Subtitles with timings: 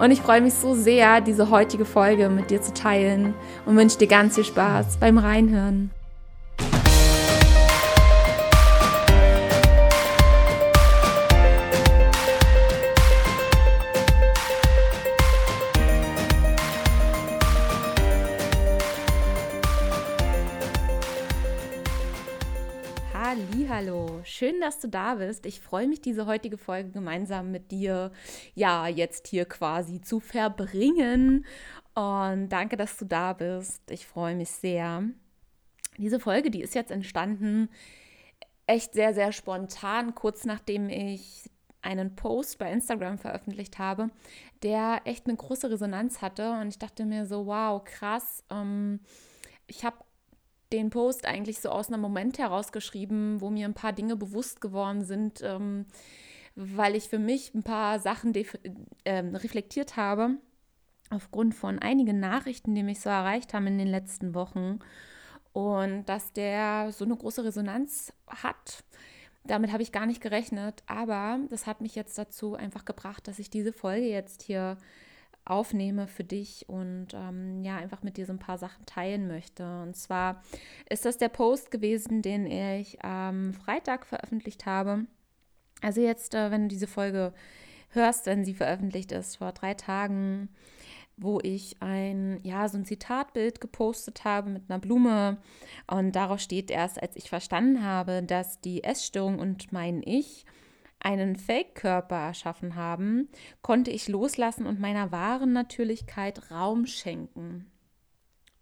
[0.00, 3.98] Und ich freue mich so sehr, diese heutige Folge mit dir zu teilen und wünsche
[3.98, 5.90] dir ganz viel Spaß beim Reinhören.
[24.56, 25.46] Schön, dass du da bist.
[25.46, 28.12] Ich freue mich, diese heutige Folge gemeinsam mit dir,
[28.54, 31.44] ja, jetzt hier quasi zu verbringen.
[31.94, 33.90] Und danke, dass du da bist.
[33.90, 35.04] Ich freue mich sehr.
[35.98, 37.68] Diese Folge, die ist jetzt entstanden,
[38.66, 41.50] echt sehr, sehr spontan, kurz nachdem ich
[41.82, 44.10] einen Post bei Instagram veröffentlicht habe,
[44.62, 46.52] der echt eine große Resonanz hatte.
[46.52, 48.42] Und ich dachte mir so, wow, krass.
[48.50, 49.00] Ähm,
[49.66, 49.96] ich habe
[50.72, 55.04] den Post eigentlich so aus einem Moment herausgeschrieben, wo mir ein paar Dinge bewusst geworden
[55.04, 55.86] sind, ähm,
[56.54, 60.38] weil ich für mich ein paar Sachen äh, reflektiert habe,
[61.10, 64.80] aufgrund von einigen Nachrichten, die mich so erreicht haben in den letzten Wochen.
[65.52, 68.84] Und dass der so eine große Resonanz hat,
[69.44, 70.82] damit habe ich gar nicht gerechnet.
[70.86, 74.76] Aber das hat mich jetzt dazu einfach gebracht, dass ich diese Folge jetzt hier
[75.46, 79.64] aufnehme für dich und ähm, ja, einfach mit dir so ein paar Sachen teilen möchte.
[79.82, 80.42] Und zwar
[80.90, 85.06] ist das der Post gewesen, den ich am Freitag veröffentlicht habe.
[85.82, 87.32] Also jetzt, äh, wenn du diese Folge
[87.90, 90.48] hörst, wenn sie veröffentlicht ist, vor drei Tagen,
[91.16, 95.38] wo ich ein, ja, so ein Zitatbild gepostet habe mit einer Blume.
[95.86, 100.44] Und darauf steht erst, als ich verstanden habe, dass die Essstörung und mein Ich
[101.06, 103.28] einen Fake-Körper erschaffen haben,
[103.62, 107.70] konnte ich loslassen und meiner wahren Natürlichkeit Raum schenken.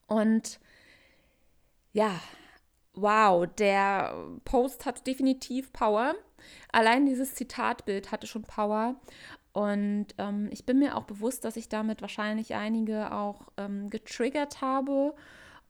[0.07, 0.61] Und
[1.95, 2.21] ja,
[2.93, 6.15] wow, der Post hat definitiv Power.
[6.71, 8.97] Allein dieses Zitatbild hatte schon Power.
[9.55, 14.61] Und ähm, ich bin mir auch bewusst, dass ich damit wahrscheinlich einige auch ähm, getriggert
[14.61, 15.15] habe.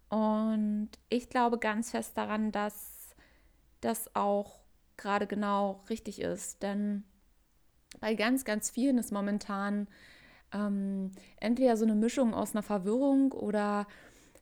[0.08, 3.14] Und ich glaube ganz fest daran, dass
[3.80, 4.63] das auch
[4.96, 6.62] gerade genau richtig ist.
[6.62, 7.04] Denn
[8.00, 9.88] bei ganz, ganz vielen ist momentan
[10.52, 13.86] ähm, entweder so eine Mischung aus einer Verwirrung oder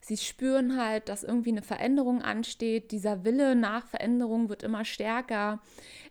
[0.00, 2.90] sie spüren halt, dass irgendwie eine Veränderung ansteht.
[2.90, 5.60] Dieser Wille nach Veränderung wird immer stärker.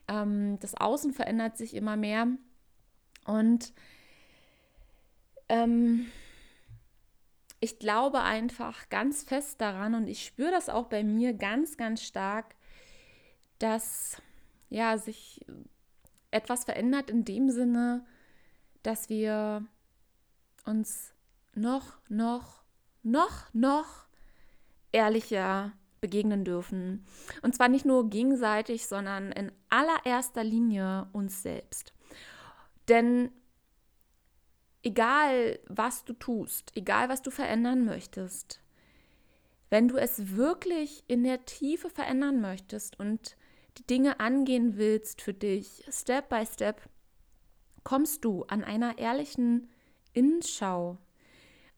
[0.07, 2.27] Ähm, das Außen verändert sich immer mehr.
[3.25, 3.73] Und
[5.49, 6.07] ähm,
[7.59, 12.01] ich glaube einfach ganz fest daran und ich spüre das auch bei mir ganz, ganz
[12.01, 12.55] stark,
[13.59, 14.19] dass
[14.71, 15.45] ja, sich
[16.31, 18.03] etwas verändert in dem Sinne,
[18.81, 19.63] dass wir
[20.65, 21.13] uns
[21.53, 22.63] noch, noch,
[23.03, 24.07] noch, noch
[24.91, 27.05] ehrlicher begegnen dürfen.
[27.41, 31.93] Und zwar nicht nur gegenseitig, sondern in allererster Linie uns selbst.
[32.87, 33.29] Denn
[34.83, 38.61] egal, was du tust, egal, was du verändern möchtest,
[39.69, 43.35] wenn du es wirklich in der Tiefe verändern möchtest und
[43.77, 46.81] die Dinge angehen willst für dich, Step by Step,
[47.83, 49.69] kommst du an einer ehrlichen
[50.13, 50.97] Innenschau.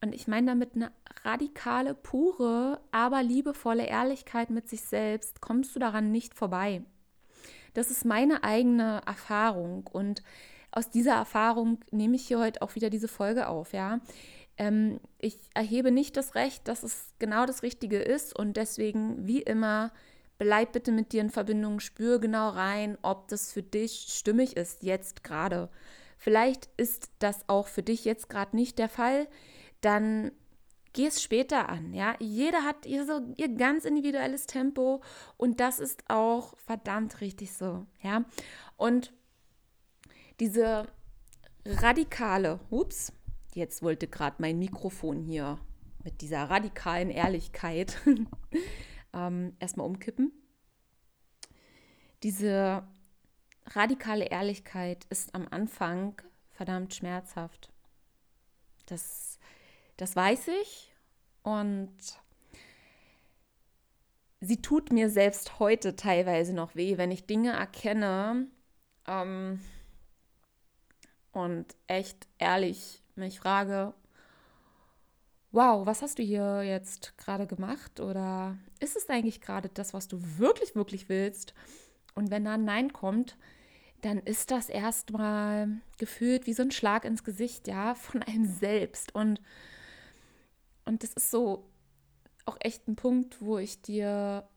[0.02, 0.92] Und ich meine damit eine
[1.24, 6.84] radikale, pure, aber liebevolle Ehrlichkeit mit sich selbst, kommst du daran nicht vorbei.
[7.74, 10.22] Das ist meine eigene Erfahrung und
[10.72, 14.00] aus dieser Erfahrung nehme ich hier heute auch wieder diese Folge auf, ja.
[14.58, 19.42] Ähm, ich erhebe nicht das Recht, dass es genau das Richtige ist und deswegen, wie
[19.42, 19.92] immer,
[20.38, 24.84] bleib bitte mit dir in Verbindung, spür genau rein, ob das für dich stimmig ist,
[24.84, 25.70] jetzt gerade.
[26.18, 29.28] Vielleicht ist das auch für dich jetzt gerade nicht der Fall,
[29.82, 30.32] dann
[30.94, 32.16] geh es später an, ja.
[32.20, 35.02] Jeder hat ihr so ihr ganz individuelles Tempo
[35.38, 38.24] und das ist auch verdammt richtig so, ja.
[38.78, 39.14] Und
[40.40, 40.88] diese
[41.66, 43.12] radikale, ups,
[43.54, 45.60] jetzt wollte gerade mein Mikrofon hier
[46.04, 47.98] mit dieser radikalen Ehrlichkeit
[49.14, 50.32] ähm, erstmal umkippen.
[52.24, 52.84] Diese
[53.68, 56.22] radikale Ehrlichkeit ist am Anfang
[56.52, 57.72] verdammt schmerzhaft.
[58.86, 59.40] Das,
[59.98, 60.94] das weiß ich
[61.42, 61.94] und
[64.42, 68.48] sie tut mir selbst heute teilweise noch weh, wenn ich Dinge erkenne
[69.08, 69.60] ähm,
[71.32, 73.94] und echt ehrlich mich frage,
[75.54, 78.00] wow, was hast du hier jetzt gerade gemacht?
[78.00, 81.54] Oder ist es eigentlich gerade das, was du wirklich, wirklich willst?
[82.16, 83.38] Und wenn da ein Nein kommt,
[84.02, 89.16] dann ist das erstmal gefühlt wie so ein Schlag ins Gesicht, ja, von einem selbst.
[89.16, 89.42] Und,
[90.86, 91.70] und das ist so
[92.46, 94.50] auch echt ein Punkt, wo ich dir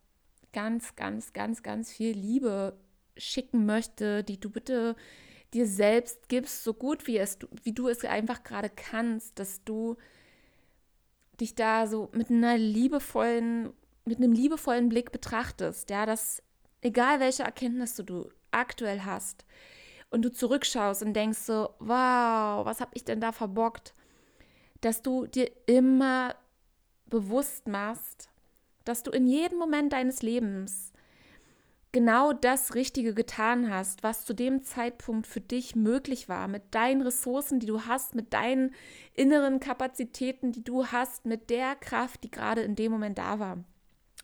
[0.52, 2.76] ganz, ganz, ganz, ganz viel Liebe
[3.18, 4.96] schicken möchte, die du bitte
[5.52, 9.96] dir selbst gibst, so gut wie, es, wie du es einfach gerade kannst, dass du
[11.36, 13.72] dich da so mit einer liebevollen,
[14.04, 16.42] mit einem liebevollen Blick betrachtest, ja, dass
[16.82, 19.44] egal welche Erkenntnisse du aktuell hast
[20.10, 23.94] und du zurückschaust und denkst so, wow, was habe ich denn da verbockt,
[24.80, 26.34] dass du dir immer
[27.06, 28.28] bewusst machst,
[28.84, 30.92] dass du in jedem Moment deines Lebens
[31.92, 37.02] genau das Richtige getan hast, was zu dem Zeitpunkt für dich möglich war, mit deinen
[37.02, 38.74] Ressourcen, die du hast, mit deinen
[39.14, 43.64] inneren Kapazitäten, die du hast, mit der Kraft, die gerade in dem Moment da war.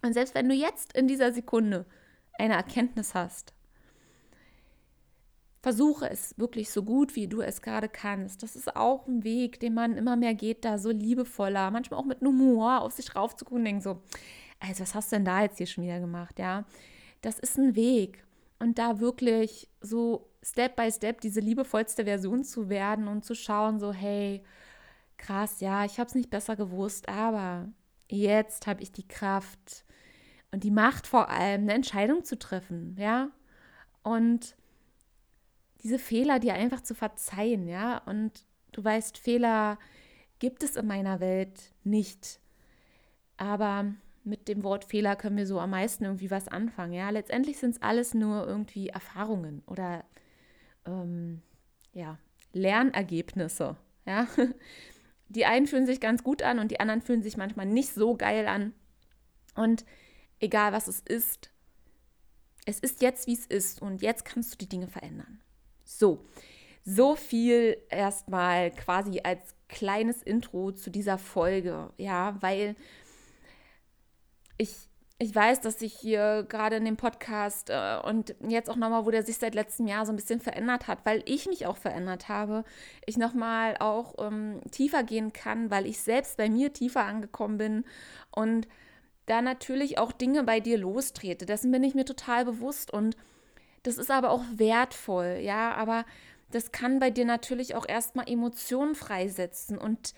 [0.02, 1.86] Und selbst wenn du jetzt in dieser Sekunde
[2.38, 3.54] eine Erkenntnis hast,
[5.62, 8.42] versuche es wirklich so gut, wie du es gerade kannst.
[8.42, 12.04] Das ist auch ein Weg, den man immer mehr geht, da so liebevoller, manchmal auch
[12.04, 14.02] mit Humor auf sich raufzugucken und denken so,
[14.58, 16.64] also was hast du denn da jetzt hier schon wieder gemacht, ja?
[17.22, 18.24] Das ist ein Weg.
[18.58, 23.80] Und da wirklich so Step by Step diese liebevollste Version zu werden und zu schauen,
[23.80, 24.44] so, hey,
[25.16, 27.68] krass, ja, ich habe es nicht besser gewusst, aber
[28.08, 29.84] jetzt habe ich die Kraft
[30.50, 33.30] und die Macht vor allem, eine Entscheidung zu treffen, ja.
[34.02, 34.56] Und
[35.82, 37.98] diese Fehler dir einfach zu verzeihen, ja.
[37.98, 39.78] Und du weißt, Fehler
[40.38, 42.40] gibt es in meiner Welt nicht.
[43.36, 46.92] Aber mit dem Wort Fehler können wir so am meisten irgendwie was anfangen.
[46.92, 50.04] Ja, letztendlich sind es alles nur irgendwie Erfahrungen oder
[50.86, 51.42] ähm,
[51.92, 52.18] ja,
[52.52, 53.76] Lernergebnisse.
[54.06, 54.26] Ja,
[55.28, 58.16] die einen fühlen sich ganz gut an und die anderen fühlen sich manchmal nicht so
[58.16, 58.72] geil an.
[59.54, 59.84] Und
[60.40, 61.50] egal was es ist,
[62.64, 65.40] es ist jetzt, wie es ist und jetzt kannst du die Dinge verändern.
[65.84, 66.24] So,
[66.84, 72.76] so viel erstmal quasi als kleines Intro zu dieser Folge, ja, weil
[74.62, 74.88] ich,
[75.18, 79.10] ich weiß, dass sich hier gerade in dem Podcast äh, und jetzt auch nochmal, wo
[79.10, 82.28] der sich seit letztem Jahr so ein bisschen verändert hat, weil ich mich auch verändert
[82.28, 82.64] habe,
[83.06, 87.84] ich nochmal auch ähm, tiefer gehen kann, weil ich selbst bei mir tiefer angekommen bin
[88.30, 88.68] und
[89.26, 91.46] da natürlich auch Dinge bei dir lostrete.
[91.46, 93.16] Dessen bin ich mir total bewusst und
[93.82, 96.04] das ist aber auch wertvoll, ja, aber
[96.50, 100.14] das kann bei dir natürlich auch erstmal Emotionen freisetzen und,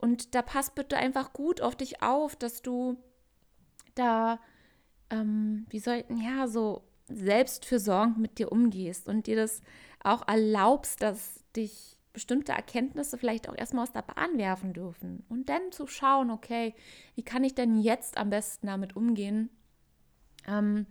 [0.00, 2.96] und da passt bitte einfach gut auf dich auf, dass du
[3.98, 4.40] da,
[5.10, 9.62] ähm, wie sollten, ja, so selbstfürsorgend mit dir umgehst und dir das
[10.02, 15.48] auch erlaubst, dass dich bestimmte Erkenntnisse vielleicht auch erstmal aus der Bahn werfen dürfen und
[15.48, 16.74] dann zu schauen, okay,
[17.14, 19.50] wie kann ich denn jetzt am besten damit umgehen?
[20.46, 20.86] Ähm,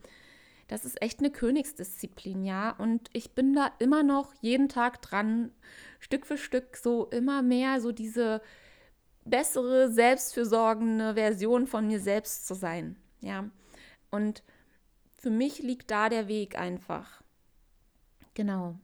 [0.68, 2.72] das ist echt eine Königsdisziplin, ja.
[2.72, 5.52] Und ich bin da immer noch jeden Tag dran,
[6.00, 8.42] Stück für Stück so immer mehr so diese
[9.30, 12.96] bessere, selbstfürsorgende Version von mir selbst zu sein.
[13.22, 13.50] Ja.
[14.12, 14.44] Und
[15.16, 17.22] für mich liegt da der Weg einfach.
[18.34, 18.80] Genau.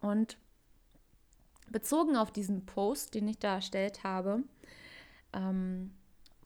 [0.00, 0.38] Und
[1.70, 4.42] bezogen auf diesen Post, den ich da erstellt habe,
[5.32, 5.92] ähm,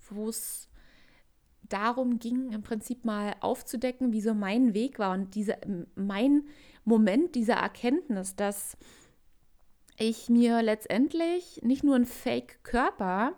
[0.09, 0.69] wo es
[1.63, 5.57] darum ging, im Prinzip mal aufzudecken, wie so mein Weg war und diese,
[5.95, 6.49] mein
[6.85, 8.77] Moment dieser Erkenntnis, dass
[10.01, 13.35] ich mir letztendlich nicht nur einen Fake-Körper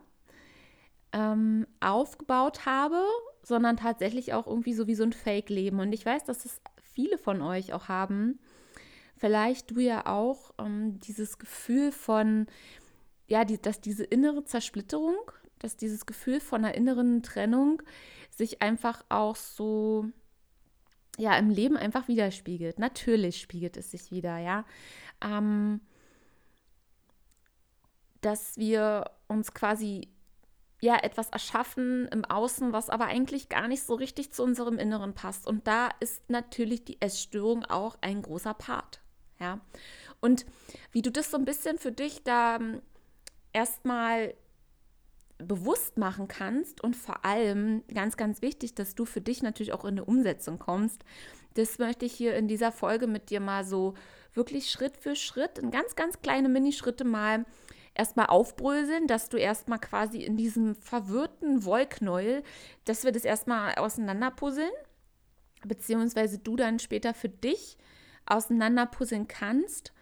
[1.12, 3.04] ähm, aufgebaut habe,
[3.42, 5.80] sondern tatsächlich auch irgendwie so wie so ein Fake-Leben.
[5.80, 8.38] Und ich weiß, dass es viele von euch auch haben.
[9.16, 12.46] Vielleicht du ja auch ähm, dieses Gefühl von,
[13.26, 15.16] ja, die, dass diese innere Zersplitterung,
[15.58, 17.82] dass dieses Gefühl von einer inneren Trennung
[18.30, 20.06] sich einfach auch so
[21.18, 22.78] ja im Leben einfach widerspiegelt.
[22.78, 24.64] Natürlich spiegelt es sich wieder, ja.
[25.20, 25.80] Ähm,
[28.22, 30.08] dass wir uns quasi
[30.80, 35.14] ja etwas erschaffen im Außen, was aber eigentlich gar nicht so richtig zu unserem Inneren
[35.14, 35.46] passt.
[35.46, 39.00] Und da ist natürlich die Essstörung auch ein großer Part.
[39.38, 39.60] Ja.
[40.20, 40.44] Und
[40.90, 42.82] wie du das so ein bisschen für dich da ähm,
[43.52, 44.34] erstmal
[45.38, 49.84] bewusst machen kannst und vor allem ganz, ganz wichtig, dass du für dich natürlich auch
[49.84, 51.04] in eine Umsetzung kommst.
[51.54, 53.94] Das möchte ich hier in dieser Folge mit dir mal so
[54.34, 57.44] wirklich Schritt für Schritt, in ganz, ganz kleine Minischritte mal
[57.94, 62.42] erstmal aufbröseln, dass du erstmal quasi in diesem verwirrten Wollknäuel,
[62.84, 64.72] dass wir das erstmal auseinanderpuzzeln,
[65.64, 67.76] beziehungsweise du dann später für dich
[68.26, 69.92] auseinanderpuzzeln kannst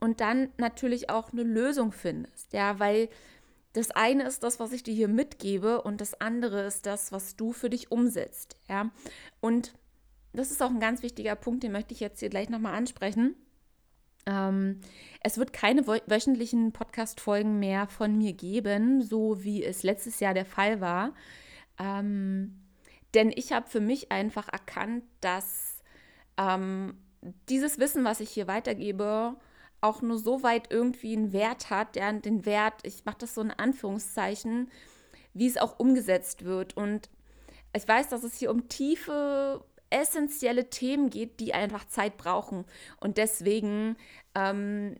[0.00, 2.52] und dann natürlich auch eine Lösung findest.
[2.52, 3.08] Ja, weil
[3.72, 7.36] das eine ist das, was ich dir hier mitgebe und das andere ist das, was
[7.36, 8.56] du für dich umsetzt.
[8.68, 8.90] Ja?
[9.40, 9.74] Und
[10.32, 13.34] das ist auch ein ganz wichtiger Punkt, den möchte ich jetzt hier gleich nochmal ansprechen.
[14.26, 14.80] Ähm,
[15.20, 20.46] es wird keine wöchentlichen Podcast-Folgen mehr von mir geben, so wie es letztes Jahr der
[20.46, 21.14] Fall war.
[21.78, 22.60] Ähm,
[23.14, 25.82] denn ich habe für mich einfach erkannt, dass
[26.36, 26.98] ähm,
[27.48, 29.36] dieses Wissen, was ich hier weitergebe,
[29.80, 33.40] auch nur so weit irgendwie einen Wert hat, ja, den Wert, ich mache das so
[33.40, 34.70] in Anführungszeichen,
[35.34, 36.76] wie es auch umgesetzt wird.
[36.76, 37.08] Und
[37.74, 39.64] ich weiß, dass es hier um tiefe,
[39.96, 42.64] essentielle Themen geht, die einfach Zeit brauchen.
[43.00, 43.96] Und deswegen
[44.34, 44.96] ähm,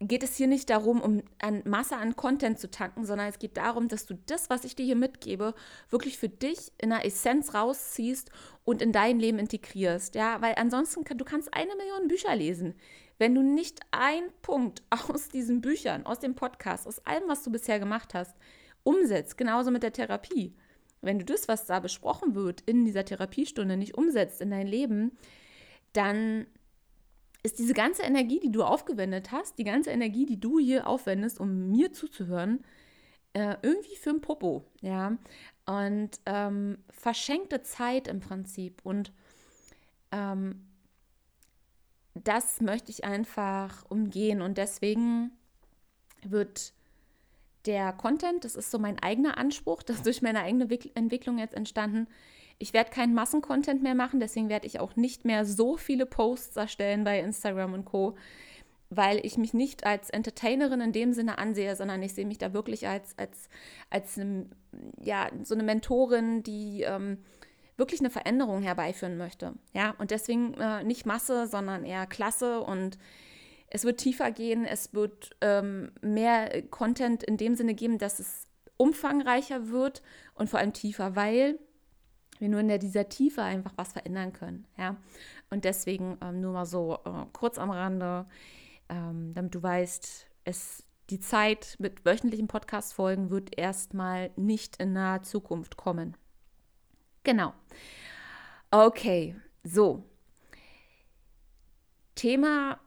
[0.00, 3.56] geht es hier nicht darum, um an Masse an Content zu tanken, sondern es geht
[3.56, 5.54] darum, dass du das, was ich dir hier mitgebe,
[5.90, 8.30] wirklich für dich in der Essenz rausziehst
[8.64, 10.14] und in dein Leben integrierst.
[10.14, 12.74] Ja, weil ansonsten kann, du kannst eine Million Bücher lesen.
[13.18, 17.50] Wenn du nicht ein Punkt aus diesen Büchern, aus dem Podcast, aus allem, was du
[17.50, 18.36] bisher gemacht hast,
[18.84, 20.54] umsetzt, genauso mit der Therapie.
[21.00, 25.12] Wenn du das, was da besprochen wird in dieser Therapiestunde, nicht umsetzt in dein Leben,
[25.92, 26.46] dann
[27.42, 31.38] ist diese ganze Energie, die du aufgewendet hast, die ganze Energie, die du hier aufwendest,
[31.38, 32.64] um mir zuzuhören,
[33.32, 35.16] äh, irgendwie für ein Popo, ja.
[35.66, 38.80] Und ähm, verschenkte Zeit im Prinzip.
[38.84, 39.12] Und
[40.12, 40.66] ähm,
[42.14, 44.42] das möchte ich einfach umgehen.
[44.42, 45.30] Und deswegen
[46.22, 46.72] wird
[47.68, 51.54] der Content, das ist so mein eigener Anspruch, das ist durch meine eigene Entwicklung jetzt
[51.54, 52.08] entstanden.
[52.58, 56.56] Ich werde keinen Massencontent mehr machen, deswegen werde ich auch nicht mehr so viele Posts
[56.56, 58.16] erstellen bei Instagram und Co.,
[58.90, 62.54] weil ich mich nicht als Entertainerin in dem Sinne ansehe, sondern ich sehe mich da
[62.54, 63.50] wirklich als, als,
[63.90, 64.46] als eine,
[64.98, 67.18] ja, so eine Mentorin, die ähm,
[67.76, 69.52] wirklich eine Veränderung herbeiführen möchte.
[69.74, 72.98] Ja, und deswegen äh, nicht Masse, sondern eher Klasse und
[73.70, 78.46] es wird tiefer gehen, es wird ähm, mehr Content in dem Sinne geben, dass es
[78.76, 80.02] umfangreicher wird
[80.34, 81.58] und vor allem tiefer, weil
[82.38, 84.66] wir nur in der, dieser Tiefe einfach was verändern können.
[84.76, 84.96] Ja?
[85.50, 88.26] Und deswegen ähm, nur mal so äh, kurz am Rande,
[88.88, 95.22] ähm, damit du weißt, es, die Zeit mit wöchentlichen Podcast-Folgen wird erstmal nicht in naher
[95.22, 96.16] Zukunft kommen.
[97.24, 97.52] Genau.
[98.70, 99.34] Okay,
[99.64, 100.04] so.
[102.14, 102.78] Thema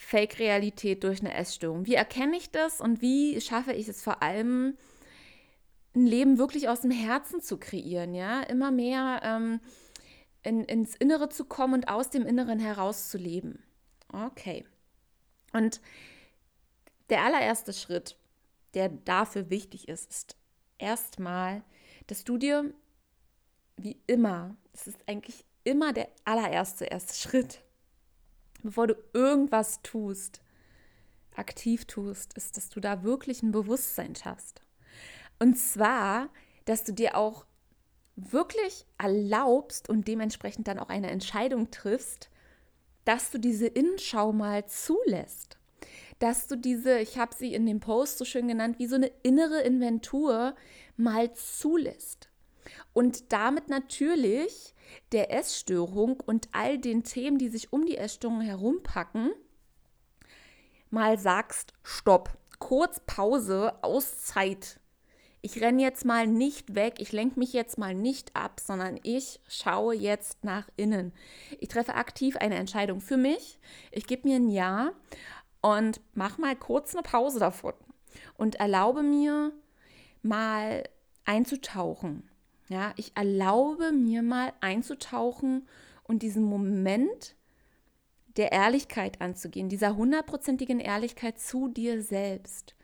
[0.00, 1.86] Fake-Realität durch eine Essstörung.
[1.86, 4.76] Wie erkenne ich das und wie schaffe ich es vor allem,
[5.94, 8.42] ein Leben wirklich aus dem Herzen zu kreieren, ja?
[8.42, 9.60] Immer mehr ähm,
[10.42, 13.62] in, ins Innere zu kommen und aus dem Inneren heraus zu leben.
[14.12, 14.64] Okay.
[15.52, 15.80] Und
[17.10, 18.16] der allererste Schritt,
[18.74, 20.36] der dafür wichtig ist, ist
[20.78, 21.62] erstmal,
[22.06, 22.72] dass du dir
[23.76, 27.62] wie immer, es ist eigentlich immer der allererste erste Schritt,
[28.62, 30.40] bevor du irgendwas tust,
[31.34, 34.62] aktiv tust, ist, dass du da wirklich ein Bewusstsein schaffst.
[35.38, 36.28] Und zwar,
[36.64, 37.46] dass du dir auch
[38.16, 42.30] wirklich erlaubst und dementsprechend dann auch eine Entscheidung triffst,
[43.04, 45.58] dass du diese Innenschau mal zulässt.
[46.18, 49.10] Dass du diese, ich habe sie in dem Post so schön genannt, wie so eine
[49.22, 50.54] innere Inventur
[50.96, 52.29] mal zulässt
[52.92, 54.74] und damit natürlich
[55.12, 59.32] der Essstörung und all den Themen, die sich um die Essstörung herumpacken,
[60.90, 64.80] mal sagst, stopp, kurz Pause, Auszeit.
[65.42, 69.40] Ich renne jetzt mal nicht weg, ich lenke mich jetzt mal nicht ab, sondern ich
[69.48, 71.12] schaue jetzt nach innen.
[71.60, 73.58] Ich treffe aktiv eine Entscheidung für mich.
[73.90, 74.92] Ich gebe mir ein Ja
[75.62, 77.72] und mache mal kurz eine Pause davon
[78.36, 79.52] und erlaube mir
[80.22, 80.84] mal
[81.24, 82.29] einzutauchen
[82.70, 85.66] ja, ich erlaube mir mal einzutauchen
[86.04, 87.34] und diesen Moment
[88.36, 92.76] der Ehrlichkeit anzugehen, dieser hundertprozentigen Ehrlichkeit zu dir selbst.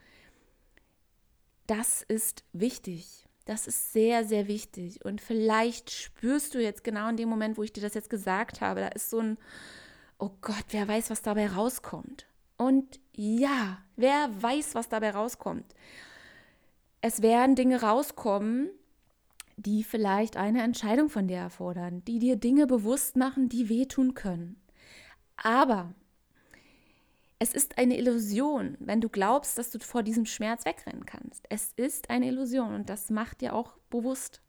[1.69, 3.29] Das ist wichtig.
[3.45, 5.05] Das ist sehr, sehr wichtig.
[5.05, 8.61] Und vielleicht spürst du jetzt genau in dem Moment, wo ich dir das jetzt gesagt
[8.61, 9.39] habe, da ist so ein,
[10.19, 12.27] oh Gott, wer weiß, was dabei rauskommt.
[12.57, 15.77] Und ja, wer weiß, was dabei rauskommt.
[17.03, 18.71] Es werden Dinge rauskommen,
[19.57, 24.61] die vielleicht eine Entscheidung von dir erfordern, die dir Dinge bewusst machen, die wehtun können.
[25.37, 25.95] Aber
[27.39, 31.45] es ist eine Illusion, wenn du glaubst, dass du vor diesem Schmerz wegrennen kannst.
[31.51, 34.41] Es ist eine Illusion und das macht dir auch bewusst,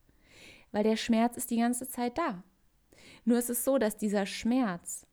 [0.71, 2.43] weil der Schmerz ist die ganze Zeit da.
[3.25, 5.05] Nur ist es so, dass dieser Schmerz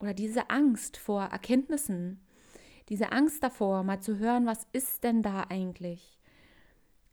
[0.00, 2.20] oder diese Angst vor Erkenntnissen,
[2.88, 6.18] diese Angst davor, mal zu hören, was ist denn da eigentlich,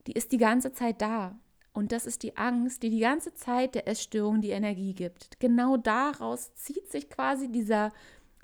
[0.07, 1.39] die ist die ganze Zeit da.
[1.73, 5.39] Und das ist die Angst, die die ganze Zeit der Essstörung die Energie gibt.
[5.39, 7.91] Genau daraus zieht sich quasi dieser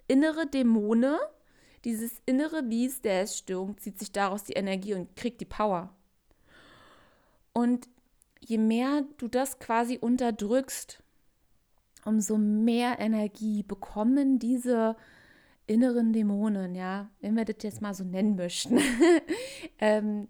[0.08, 1.20] innere Dämone,
[1.86, 5.96] dieses innere Biest der Essstörung zieht sich daraus die Energie und kriegt die Power.
[7.54, 7.88] Und
[8.40, 11.02] je mehr du das quasi unterdrückst,
[12.06, 14.96] umso mehr Energie bekommen diese
[15.68, 18.80] inneren Dämonen, ja, wenn wir das jetzt mal so nennen möchten.
[19.80, 20.28] ähm,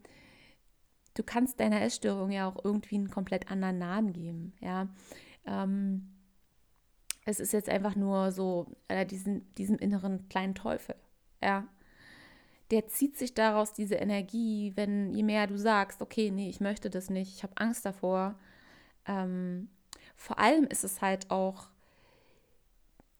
[1.20, 4.88] du kannst deiner Essstörung ja auch irgendwie einen komplett anderen Namen geben, ja.
[5.46, 6.08] Ähm,
[7.26, 10.96] es ist jetzt einfach nur so, äh, diesen, diesem inneren kleinen Teufel,
[11.44, 11.68] ja.
[12.72, 16.90] Der zieht sich daraus diese Energie, wenn je mehr du sagst, okay, nee, ich möchte
[16.90, 18.40] das nicht, ich habe Angst davor.
[19.06, 19.70] Ähm,
[20.16, 21.68] vor allem ist es halt auch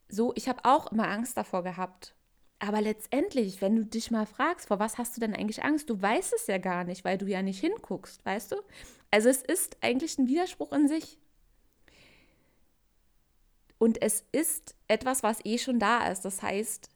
[0.08, 2.16] so, ich habe auch immer Angst davor gehabt.
[2.60, 5.90] Aber letztendlich, wenn du dich mal fragst, vor was hast du denn eigentlich Angst?
[5.90, 8.58] Du weißt es ja gar nicht, weil du ja nicht hinguckst, weißt du?
[9.12, 11.18] Also es ist eigentlich ein Widerspruch in sich.
[13.78, 16.26] Und es ist etwas, was eh schon da ist.
[16.26, 16.90] Das heißt,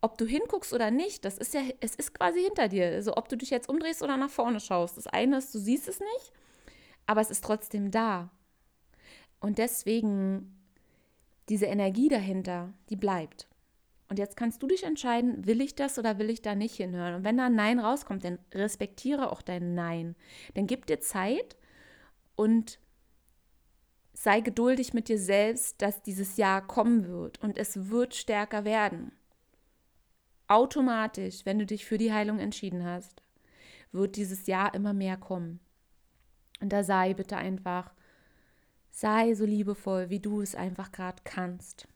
[0.00, 2.86] ob du hinguckst oder nicht, das ist ja, es ist quasi hinter dir.
[2.86, 4.96] Also ob du dich jetzt umdrehst oder nach vorne schaust.
[4.96, 6.32] Das eine ist, du siehst es nicht,
[7.06, 8.30] aber es ist trotzdem da.
[9.38, 10.56] Und deswegen
[11.48, 13.49] diese Energie dahinter, die bleibt.
[14.10, 17.14] Und jetzt kannst du dich entscheiden, will ich das oder will ich da nicht hinhören?
[17.14, 20.16] Und wenn da ein Nein rauskommt, dann respektiere auch dein Nein.
[20.54, 21.56] Dann gib dir Zeit
[22.34, 22.80] und
[24.12, 29.12] sei geduldig mit dir selbst, dass dieses Jahr kommen wird und es wird stärker werden.
[30.48, 33.22] Automatisch, wenn du dich für die Heilung entschieden hast,
[33.92, 35.60] wird dieses Jahr immer mehr kommen.
[36.60, 37.94] Und da sei bitte einfach,
[38.90, 41.86] sei so liebevoll, wie du es einfach gerade kannst.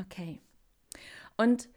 [0.00, 0.42] Okay.
[1.38, 1.70] Und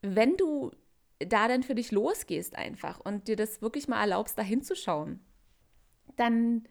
[0.00, 0.70] wenn du
[1.18, 5.20] da dann für dich losgehst einfach und dir das wirklich mal erlaubst, da hinzuschauen,
[6.16, 6.64] dann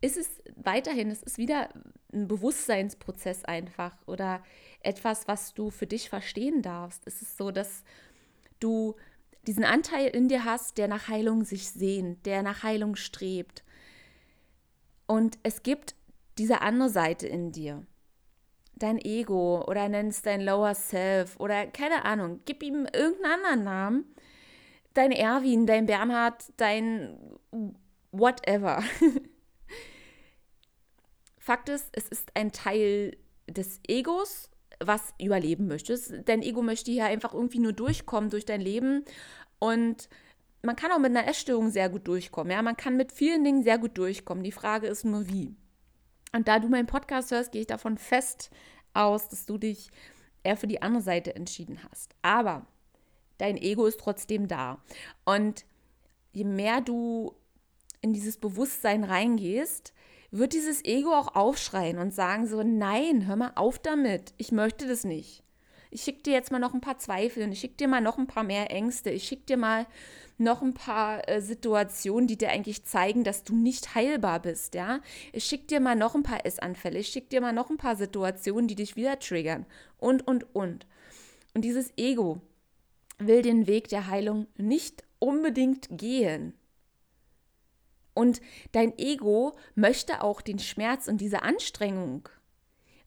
[0.00, 1.68] ist es weiterhin, es ist wieder
[2.12, 4.42] ein Bewusstseinsprozess einfach oder
[4.80, 7.06] etwas, was du für dich verstehen darfst.
[7.06, 7.84] Es ist so, dass
[8.60, 8.96] du
[9.46, 13.62] diesen Anteil in dir hast, der nach Heilung sich sehnt, der nach Heilung strebt.
[15.06, 15.94] Und es gibt
[16.38, 17.84] diese andere Seite in dir
[18.82, 24.04] dein Ego oder nennst dein Lower Self oder keine Ahnung, gib ihm irgendeinen anderen Namen.
[24.94, 27.16] Dein Erwin, dein Bernhard, dein
[28.10, 28.82] whatever.
[31.38, 33.16] Fakt ist, es ist ein Teil
[33.48, 36.12] des Egos, was überleben möchtest.
[36.26, 39.04] Dein Ego möchte hier einfach irgendwie nur durchkommen durch dein Leben
[39.58, 40.08] und
[40.62, 42.52] man kann auch mit einer Essstörung sehr gut durchkommen.
[42.52, 44.44] Ja, man kann mit vielen Dingen sehr gut durchkommen.
[44.44, 45.54] Die Frage ist nur wie.
[46.32, 48.50] Und da du meinen Podcast hörst, gehe ich davon fest
[48.94, 49.90] aus, dass du dich
[50.42, 52.14] eher für die andere Seite entschieden hast.
[52.22, 52.66] Aber
[53.38, 54.82] dein Ego ist trotzdem da.
[55.24, 55.64] Und
[56.32, 57.34] je mehr du
[58.00, 59.92] in dieses Bewusstsein reingehst,
[60.30, 64.86] wird dieses Ego auch aufschreien und sagen so, nein, hör mal auf damit, ich möchte
[64.86, 65.42] das nicht.
[65.90, 68.16] Ich schicke dir jetzt mal noch ein paar Zweifel und ich schicke dir mal noch
[68.16, 69.86] ein paar mehr Ängste, ich schicke dir mal
[70.40, 75.00] noch ein paar äh, Situationen, die dir eigentlich zeigen, dass du nicht heilbar bist, ja.
[75.32, 77.96] Ich schicke dir mal noch ein paar Essanfälle, ich schicke dir mal noch ein paar
[77.96, 79.66] Situationen, die dich wieder triggern
[79.98, 80.86] und, und, und.
[81.54, 82.40] Und dieses Ego
[83.18, 86.54] will den Weg der Heilung nicht unbedingt gehen.
[88.14, 88.40] Und
[88.72, 92.28] dein Ego möchte auch den Schmerz und diese Anstrengung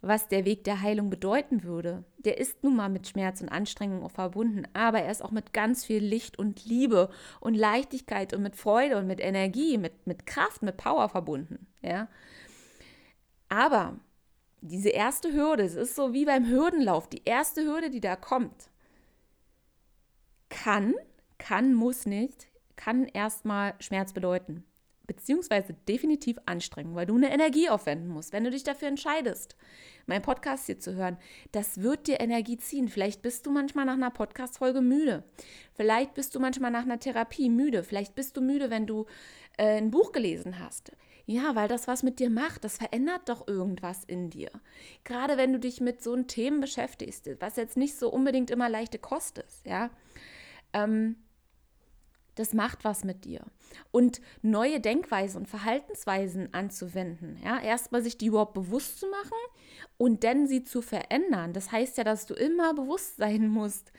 [0.03, 2.03] was der Weg der Heilung bedeuten würde.
[2.17, 5.85] Der ist nun mal mit Schmerz und Anstrengung verbunden, aber er ist auch mit ganz
[5.85, 10.61] viel Licht und Liebe und Leichtigkeit und mit Freude und mit Energie, mit, mit Kraft,
[10.61, 11.67] mit Power verbunden.
[11.81, 12.09] Ja?
[13.47, 13.97] Aber
[14.59, 18.69] diese erste Hürde, es ist so wie beim Hürdenlauf, die erste Hürde, die da kommt,
[20.49, 20.93] kann,
[21.37, 24.65] kann, muss nicht, kann erstmal Schmerz bedeuten
[25.05, 29.55] beziehungsweise definitiv anstrengend, weil du eine Energie aufwenden musst, wenn du dich dafür entscheidest,
[30.05, 31.17] meinen Podcast hier zu hören.
[31.51, 32.87] Das wird dir Energie ziehen.
[32.87, 35.23] Vielleicht bist du manchmal nach einer Podcast-Folge müde.
[35.73, 37.83] Vielleicht bist du manchmal nach einer Therapie müde.
[37.83, 39.05] Vielleicht bist du müde, wenn du
[39.57, 40.93] äh, ein Buch gelesen hast.
[41.25, 44.51] Ja, weil das was mit dir macht, das verändert doch irgendwas in dir.
[45.05, 48.67] Gerade wenn du dich mit so einem Themen beschäftigst, was jetzt nicht so unbedingt immer
[48.67, 49.89] leichte Kost ist, ja.
[50.73, 51.15] Ähm,
[52.35, 53.41] das macht was mit dir.
[53.91, 57.39] Und neue Denkweisen und Verhaltensweisen anzuwenden.
[57.43, 57.59] Ja?
[57.59, 59.37] Erstmal sich die überhaupt bewusst zu machen
[59.97, 61.53] und dann sie zu verändern.
[61.53, 63.91] Das heißt ja, dass du immer bewusst sein musst,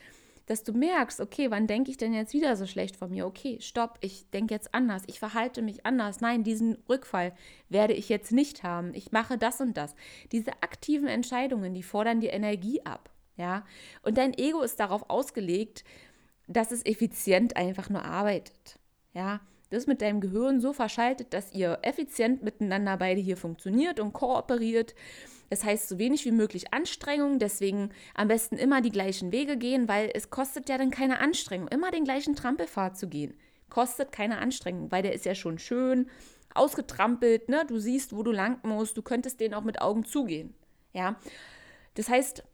[0.46, 3.26] dass du merkst, okay, wann denke ich denn jetzt wieder so schlecht von mir?
[3.26, 6.20] Okay, stopp, ich denke jetzt anders, ich verhalte mich anders.
[6.20, 7.32] Nein, diesen Rückfall
[7.70, 8.92] werde ich jetzt nicht haben.
[8.94, 9.94] Ich mache das und das.
[10.32, 13.10] Diese aktiven Entscheidungen, die fordern die Energie ab.
[13.36, 13.64] Ja?
[14.02, 15.84] Und dein Ego ist darauf ausgelegt,
[16.46, 18.78] dass es effizient einfach nur arbeitet.
[19.12, 24.12] Ja, bist mit deinem Gehirn so verschaltet, dass ihr effizient miteinander beide hier funktioniert und
[24.12, 24.94] kooperiert.
[25.50, 29.88] Das heißt, so wenig wie möglich Anstrengung, deswegen am besten immer die gleichen Wege gehen,
[29.88, 33.34] weil es kostet ja dann keine Anstrengung, immer den gleichen Trampelpfad zu gehen.
[33.68, 36.08] Kostet keine Anstrengung, weil der ist ja schon schön
[36.54, 37.64] ausgetrampelt, ne?
[37.66, 40.54] Du siehst, wo du lang musst, du könntest den auch mit Augen zugehen.
[40.92, 41.16] Ja.
[41.94, 42.44] Das heißt,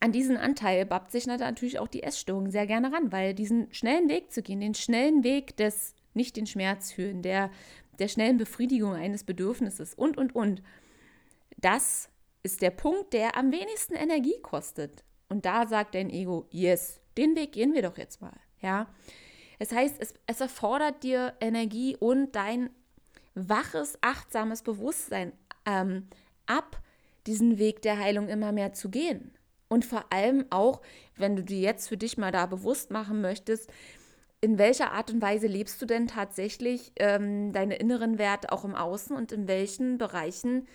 [0.00, 4.08] an diesen Anteil babbt sich natürlich auch die Essstörung sehr gerne ran, weil diesen schnellen
[4.08, 7.50] Weg zu gehen, den schnellen Weg des nicht den Schmerz fühlen, der,
[7.98, 10.62] der schnellen Befriedigung eines Bedürfnisses und, und, und,
[11.58, 12.10] das
[12.42, 15.04] ist der Punkt, der am wenigsten Energie kostet.
[15.28, 18.38] Und da sagt dein Ego, yes, den Weg gehen wir doch jetzt mal.
[18.60, 18.88] Ja.
[19.58, 22.70] Das heißt, es, es erfordert dir Energie und dein
[23.34, 25.32] waches, achtsames Bewusstsein
[25.64, 26.08] ähm,
[26.46, 26.80] ab,
[27.26, 29.35] diesen Weg der Heilung immer mehr zu gehen.
[29.68, 30.80] Und vor allem auch,
[31.16, 33.70] wenn du dir jetzt für dich mal da bewusst machen möchtest,
[34.40, 38.74] in welcher Art und Weise lebst du denn tatsächlich ähm, deine inneren Werte auch im
[38.74, 40.68] Außen und in welchen Bereichen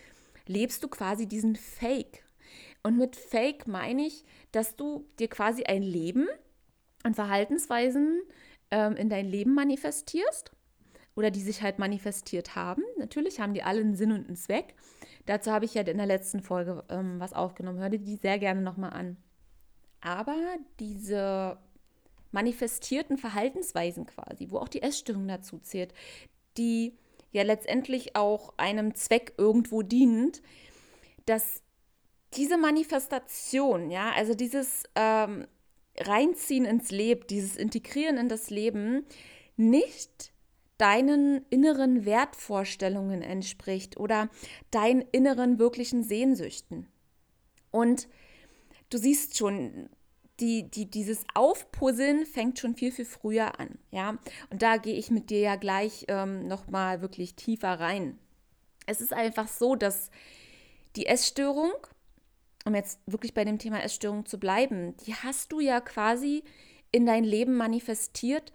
[0.48, 2.24] lebst du quasi diesen Fake?
[2.84, 6.28] Und mit Fake meine ich, dass du dir quasi ein Leben
[7.04, 8.22] an Verhaltensweisen
[8.72, 10.52] ähm, in dein Leben manifestierst
[11.16, 12.84] oder die sich halt manifestiert haben.
[12.98, 14.76] Natürlich haben die alle einen Sinn und einen Zweck.
[15.26, 17.80] Dazu habe ich ja in der letzten Folge ähm, was aufgenommen.
[17.80, 19.18] Hör dir die sehr gerne nochmal an.
[20.02, 20.38] Aber
[20.80, 21.58] diese
[22.32, 25.94] manifestierten Verhaltensweisen quasi, wo auch die Essstörung dazu zählt,
[26.58, 26.98] die
[27.32, 30.42] ja letztendlich auch einem Zweck irgendwo dient,
[31.26, 31.62] dass
[32.34, 35.46] diese Manifestation, ja, also dieses ähm,
[36.00, 39.06] Reinziehen ins Leben, dieses Integrieren in das Leben,
[39.58, 40.31] nicht
[40.82, 44.30] deinen inneren Wertvorstellungen entspricht oder
[44.72, 46.88] deinen inneren wirklichen Sehnsüchten.
[47.70, 48.08] Und
[48.90, 49.90] du siehst schon,
[50.40, 53.78] die, die, dieses Aufpuzzeln fängt schon viel, viel früher an.
[53.92, 54.18] Ja?
[54.50, 58.18] Und da gehe ich mit dir ja gleich ähm, nochmal wirklich tiefer rein.
[58.88, 60.10] Es ist einfach so, dass
[60.96, 61.72] die Essstörung,
[62.66, 66.44] um jetzt wirklich bei dem Thema Essstörung zu bleiben, die hast du ja quasi
[66.92, 68.52] in dein Leben manifestiert,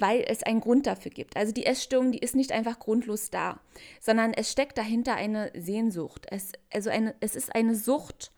[0.00, 1.36] weil es einen Grund dafür gibt.
[1.36, 3.60] Also die Essstörung, die ist nicht einfach grundlos da,
[4.00, 6.26] sondern es steckt dahinter eine Sehnsucht.
[6.30, 8.32] Es, also eine, es ist eine Sucht,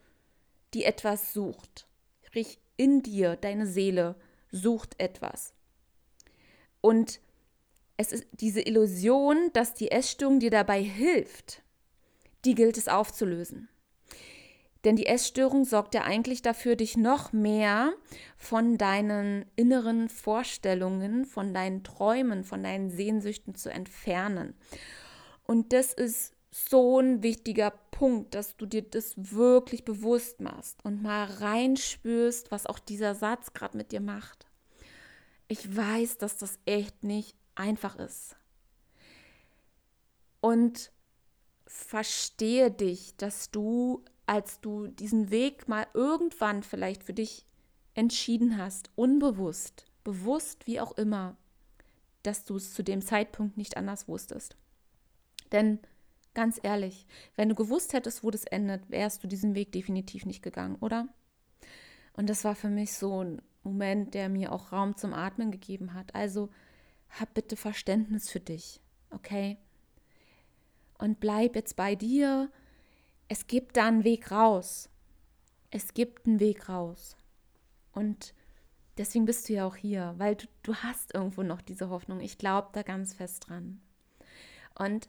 [0.75, 1.87] die etwas sucht.
[2.23, 4.14] Sprich, in dir, deine Seele
[4.51, 5.53] sucht etwas.
[6.81, 7.21] Und
[7.97, 11.62] es ist diese Illusion, dass die Essstörung dir dabei hilft,
[12.44, 13.68] die gilt es aufzulösen.
[14.84, 17.92] Denn die Essstörung sorgt ja eigentlich dafür, dich noch mehr
[18.36, 24.54] von deinen inneren Vorstellungen, von deinen Träumen, von deinen Sehnsüchten zu entfernen.
[25.44, 31.02] Und das ist so ein wichtiger Punkt, dass du dir das wirklich bewusst machst und
[31.02, 34.46] mal reinspürst, was auch dieser Satz gerade mit dir macht.
[35.48, 38.36] Ich weiß, dass das echt nicht einfach ist.
[40.40, 40.92] Und
[41.66, 47.46] verstehe dich, dass du als du diesen Weg mal irgendwann vielleicht für dich
[47.94, 51.36] entschieden hast, unbewusst, bewusst wie auch immer,
[52.22, 54.54] dass du es zu dem Zeitpunkt nicht anders wusstest.
[55.50, 55.78] Denn
[56.34, 60.42] ganz ehrlich, wenn du gewusst hättest, wo das endet, wärst du diesen Weg definitiv nicht
[60.42, 61.08] gegangen, oder?
[62.12, 65.94] Und das war für mich so ein Moment, der mir auch Raum zum Atmen gegeben
[65.94, 66.14] hat.
[66.14, 66.50] Also
[67.18, 69.56] hab bitte Verständnis für dich, okay?
[70.98, 72.50] Und bleib jetzt bei dir
[73.28, 74.88] es gibt da einen Weg raus.
[75.70, 77.16] Es gibt einen Weg raus.
[77.92, 78.34] Und
[78.96, 82.20] deswegen bist du ja auch hier, weil du, du hast irgendwo noch diese Hoffnung.
[82.20, 83.80] Ich glaube da ganz fest dran.
[84.78, 85.08] Und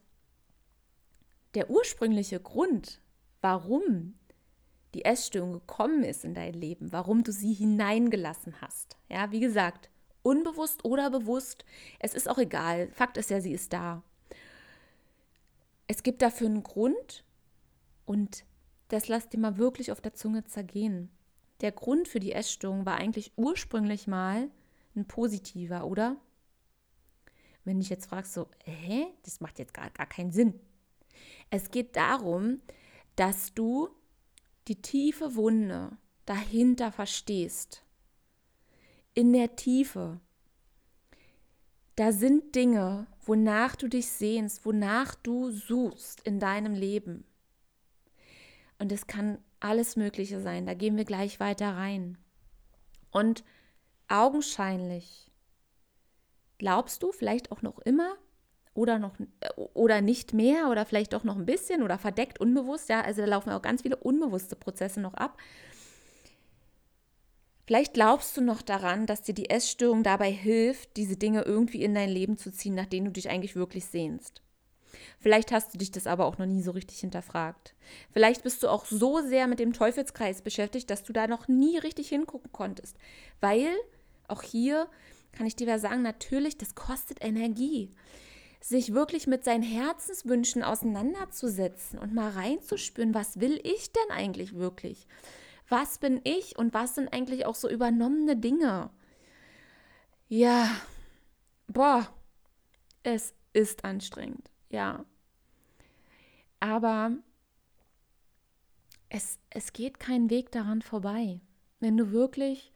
[1.55, 3.01] der ursprüngliche Grund,
[3.41, 4.15] warum
[4.93, 8.97] die Essstörung gekommen ist in dein Leben, warum du sie hineingelassen hast.
[9.07, 9.89] Ja, wie gesagt,
[10.23, 11.63] unbewusst oder bewusst,
[11.99, 12.89] es ist auch egal.
[12.91, 14.03] Fakt ist ja, sie ist da.
[15.87, 17.23] Es gibt dafür einen Grund
[18.09, 18.43] und
[18.87, 21.11] das lass dir mal wirklich auf der Zunge zergehen.
[21.61, 24.49] Der Grund für die Essstörung war eigentlich ursprünglich mal
[24.95, 26.17] ein positiver, oder?
[27.65, 30.59] Wenn dich jetzt fragst, so, hä, das macht jetzt gar, gar keinen Sinn.
[31.51, 32.61] Es geht darum,
[33.15, 33.89] dass du
[34.67, 35.95] die tiefe Wunde
[36.25, 37.85] dahinter verstehst.
[39.13, 40.19] In der Tiefe.
[41.95, 47.28] Da sind Dinge, wonach du dich sehnst, wonach du suchst in deinem Leben.
[48.79, 50.65] Und es kann alles Mögliche sein.
[50.65, 52.17] Da gehen wir gleich weiter rein.
[53.11, 53.43] Und
[54.07, 55.31] augenscheinlich
[56.57, 58.15] glaubst du vielleicht auch noch immer
[58.73, 59.15] oder noch
[59.73, 63.27] oder nicht mehr oder vielleicht auch noch ein bisschen oder verdeckt unbewusst, ja, also da
[63.27, 65.37] laufen auch ganz viele unbewusste Prozesse noch ab.
[67.65, 71.93] Vielleicht glaubst du noch daran, dass dir die Essstörung dabei hilft, diese Dinge irgendwie in
[71.93, 74.41] dein Leben zu ziehen, nach denen du dich eigentlich wirklich sehnst.
[75.19, 77.75] Vielleicht hast du dich das aber auch noch nie so richtig hinterfragt.
[78.11, 81.77] Vielleicht bist du auch so sehr mit dem Teufelskreis beschäftigt, dass du da noch nie
[81.77, 82.97] richtig hingucken konntest.
[83.41, 83.69] Weil,
[84.27, 84.87] auch hier
[85.31, 87.91] kann ich dir sagen, natürlich, das kostet Energie.
[88.61, 95.07] Sich wirklich mit seinen Herzenswünschen auseinanderzusetzen und mal reinzuspüren, was will ich denn eigentlich wirklich?
[95.69, 98.89] Was bin ich und was sind eigentlich auch so übernommene Dinge?
[100.27, 100.69] Ja,
[101.67, 102.07] boah,
[103.03, 105.05] es ist anstrengend ja.
[106.59, 107.11] Aber
[109.09, 111.41] es, es geht kein Weg daran vorbei.
[111.79, 112.73] Wenn du wirklich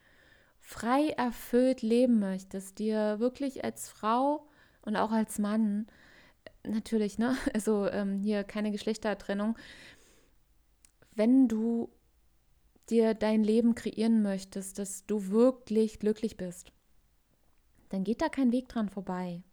[0.60, 4.48] frei erfüllt leben möchtest, dir wirklich als Frau
[4.82, 5.88] und auch als Mann,
[6.64, 9.58] natürlich, ne, also ähm, hier keine Geschlechtertrennung,
[11.16, 11.90] wenn du
[12.90, 16.72] dir dein Leben kreieren möchtest, dass du wirklich glücklich bist,
[17.90, 19.44] dann geht da kein Weg dran vorbei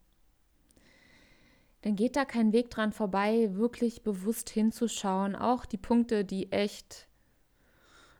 [1.82, 5.34] dann geht da kein Weg dran vorbei, wirklich bewusst hinzuschauen.
[5.34, 7.08] Auch die Punkte, die echt,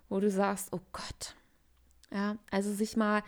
[0.09, 1.37] wo du sagst, oh Gott.
[2.11, 3.23] Ja, also sich mal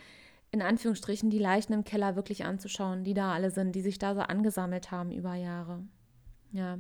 [0.51, 4.14] in Anführungsstrichen die Leichen im Keller wirklich anzuschauen, die da alle sind, die sich da
[4.14, 5.83] so angesammelt haben über Jahre.
[6.53, 6.79] Ja.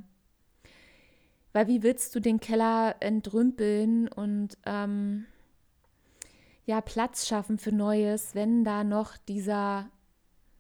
[1.52, 5.26] Weil wie willst du den Keller entrümpeln und ähm,
[6.64, 9.88] ja, Platz schaffen für Neues, wenn da noch dieser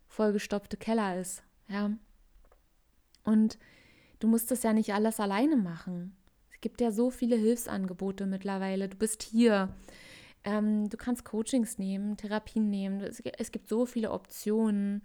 [0.08, 1.42] vollgestopfte Keller ist?
[1.68, 1.90] Ja.
[3.24, 3.58] Und
[4.18, 6.16] du musst das ja nicht alles alleine machen.
[6.50, 8.88] Es gibt ja so viele Hilfsangebote mittlerweile.
[8.88, 9.74] Du bist hier.
[10.44, 13.00] Ähm, du kannst Coachings nehmen, Therapien nehmen.
[13.00, 15.02] Es, gibt so viele Optionen,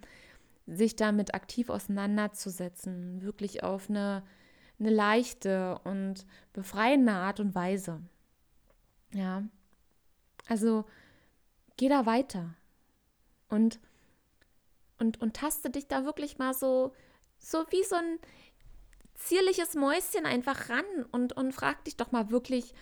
[0.66, 3.22] sich damit aktiv auseinanderzusetzen.
[3.22, 4.22] Wirklich auf eine,
[4.78, 8.00] eine leichte und befreiende Art und Weise.
[9.14, 9.44] Ja.
[10.48, 10.84] Also
[11.76, 12.54] geh da weiter.
[13.48, 13.80] Und,
[14.98, 16.92] und, und taste dich da wirklich mal so
[17.38, 18.18] so wie so ein
[19.14, 22.72] zierliches Mäuschen einfach ran und, und frag dich doch mal wirklich,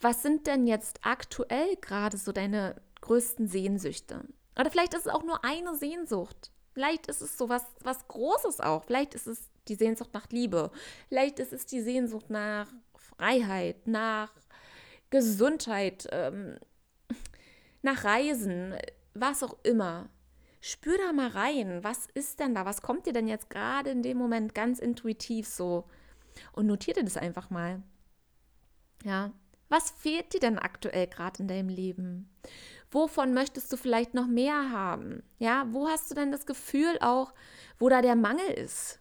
[0.00, 4.24] was sind denn jetzt aktuell gerade so deine größten Sehnsüchte?
[4.58, 6.50] Oder vielleicht ist es auch nur eine Sehnsucht.
[6.72, 8.84] Vielleicht ist es so was, was Großes auch.
[8.84, 10.70] Vielleicht ist es die Sehnsucht nach Liebe.
[11.08, 14.32] Vielleicht ist es die Sehnsucht nach Freiheit, nach
[15.10, 16.58] Gesundheit, ähm,
[17.82, 18.74] nach Reisen,
[19.14, 20.08] was auch immer.
[20.60, 22.66] Spür da mal rein, was ist denn da?
[22.66, 25.84] Was kommt dir denn jetzt gerade in dem Moment ganz intuitiv so?
[26.52, 27.82] Und notiere dir das einfach mal.
[29.04, 29.32] Ja,
[29.70, 32.28] was fehlt dir denn aktuell gerade in deinem Leben?
[32.90, 35.22] Wovon möchtest du vielleicht noch mehr haben?
[35.38, 37.32] Ja, wo hast du denn das Gefühl auch,
[37.78, 38.98] wo da der Mangel ist?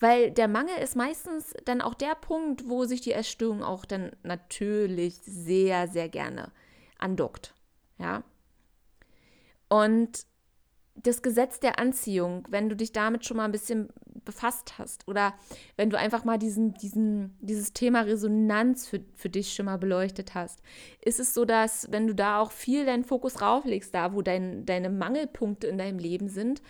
[0.00, 4.12] Weil der Mangel ist meistens dann auch der Punkt, wo sich die Essstörung auch dann
[4.22, 6.52] natürlich sehr, sehr gerne
[6.98, 7.54] andockt.
[7.98, 8.24] Ja.
[9.68, 10.26] Und
[11.02, 13.88] das Gesetz der Anziehung, wenn du dich damit schon mal ein bisschen
[14.24, 15.34] befasst hast oder
[15.76, 20.34] wenn du einfach mal diesen, diesen, dieses Thema Resonanz für, für dich schon mal beleuchtet
[20.34, 20.60] hast,
[21.00, 24.66] ist es so, dass wenn du da auch viel deinen Fokus rauflegst, da wo dein,
[24.66, 26.62] deine Mangelpunkte in deinem Leben sind,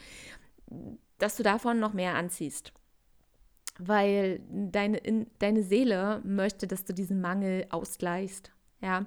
[1.19, 2.73] dass du davon noch mehr anziehst.
[3.81, 8.53] Weil deine, in, deine Seele möchte, dass du diesen Mangel ausgleichst.
[8.81, 9.07] Ja.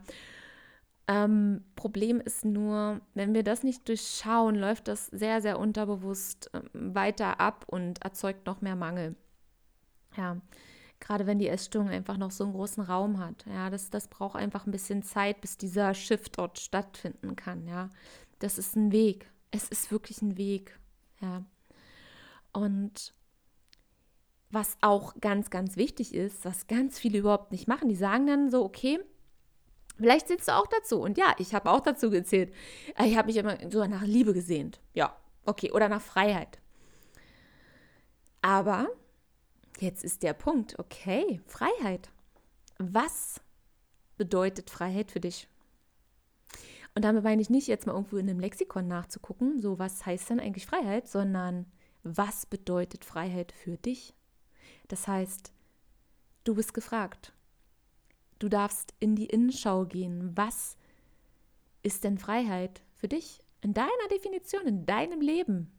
[1.12, 6.62] Ähm, Problem ist nur, wenn wir das nicht durchschauen, läuft das sehr, sehr unterbewusst äh,
[6.71, 9.17] weiter ab und erzeugt noch mehr Mangel.
[10.15, 10.38] Ja,
[11.02, 13.45] gerade wenn die Essstörung einfach noch so einen großen Raum hat.
[13.45, 17.67] Ja, das, das braucht einfach ein bisschen Zeit, bis dieser Shift dort stattfinden kann.
[17.67, 17.89] Ja,
[18.39, 19.30] das ist ein Weg.
[19.52, 20.80] Es ist wirklich ein Weg.
[21.19, 21.43] Ja,
[22.54, 23.13] und
[24.50, 28.50] was auch ganz, ganz wichtig ist, was ganz viele überhaupt nicht machen, die sagen dann
[28.50, 29.00] so, okay,
[30.01, 30.99] Vielleicht zählst du auch dazu.
[30.99, 32.53] Und ja, ich habe auch dazu gezählt.
[32.97, 34.79] Äh, ich habe mich immer so nach Liebe gesehnt.
[34.93, 35.71] Ja, okay.
[35.71, 36.59] Oder nach Freiheit.
[38.41, 38.89] Aber
[39.79, 42.09] jetzt ist der Punkt, okay, Freiheit.
[42.79, 43.39] Was
[44.17, 45.47] bedeutet Freiheit für dich?
[46.95, 50.31] Und damit meine ich nicht jetzt mal irgendwo in einem Lexikon nachzugucken, so was heißt
[50.31, 51.65] denn eigentlich Freiheit, sondern
[52.03, 54.13] was bedeutet Freiheit für dich?
[54.87, 55.53] Das heißt,
[56.43, 57.33] du bist gefragt.
[58.41, 60.32] Du darfst in die Innenschau gehen.
[60.34, 60.75] Was
[61.84, 63.39] ist denn Freiheit für dich?
[63.62, 65.71] In deiner Definition, in deinem Leben.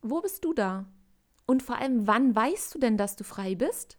[0.00, 0.86] Wo bist du da?
[1.44, 3.98] Und vor allem, wann weißt du denn, dass du frei bist?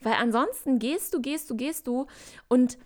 [0.00, 2.06] Weil ansonsten gehst du, gehst du, gehst du.
[2.48, 2.78] Und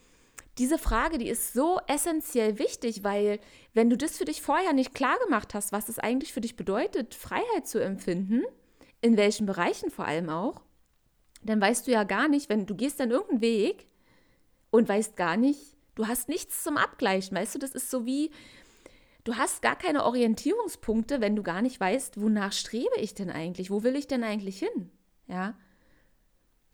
[0.58, 3.38] diese Frage, die ist so essentiell wichtig, weil
[3.72, 6.56] wenn du das für dich vorher nicht klar gemacht hast, was es eigentlich für dich
[6.56, 8.42] bedeutet, Freiheit zu empfinden,
[9.00, 10.65] in welchen Bereichen vor allem auch,
[11.46, 13.86] dann weißt du ja gar nicht, wenn du gehst dann irgendeinen Weg
[14.70, 18.30] und weißt gar nicht, Du hast nichts zum Abgleichen, weißt du, das ist so wie,
[19.24, 23.70] du hast gar keine Orientierungspunkte, wenn du gar nicht weißt, wonach strebe ich denn eigentlich,
[23.70, 24.90] wo will ich denn eigentlich hin,
[25.26, 25.58] ja.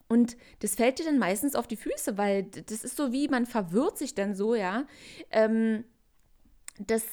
[0.09, 3.47] Und das fällt dir dann meistens auf die Füße, weil das ist so wie, man
[3.47, 4.87] verwirrt sich dann so, ja.
[5.31, 5.85] Ähm,
[6.81, 7.05] das,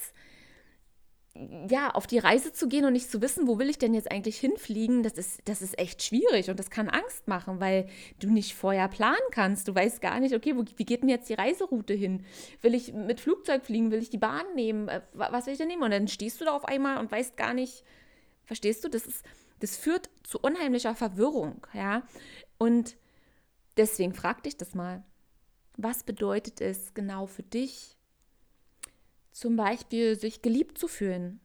[1.70, 4.12] ja, auf die Reise zu gehen und nicht zu wissen, wo will ich denn jetzt
[4.12, 7.88] eigentlich hinfliegen, das ist, das ist echt schwierig und das kann Angst machen, weil
[8.20, 9.68] du nicht vorher planen kannst.
[9.68, 12.26] Du weißt gar nicht, okay, wo, wie geht denn jetzt die Reiseroute hin?
[12.62, 13.92] Will ich mit Flugzeug fliegen?
[13.92, 14.90] Will ich die Bahn nehmen?
[14.90, 15.84] Äh, was will ich denn nehmen?
[15.84, 17.84] Und dann stehst du da auf einmal und weißt gar nicht,
[18.44, 18.90] verstehst du?
[18.90, 19.24] Das ist,
[19.60, 22.04] das führt zu unheimlicher Verwirrung, ja.
[22.58, 22.98] Und
[23.78, 25.04] deswegen frag dich das mal.
[25.78, 27.99] Was bedeutet es genau für dich,
[29.40, 31.40] zum Beispiel sich geliebt zu fühlen.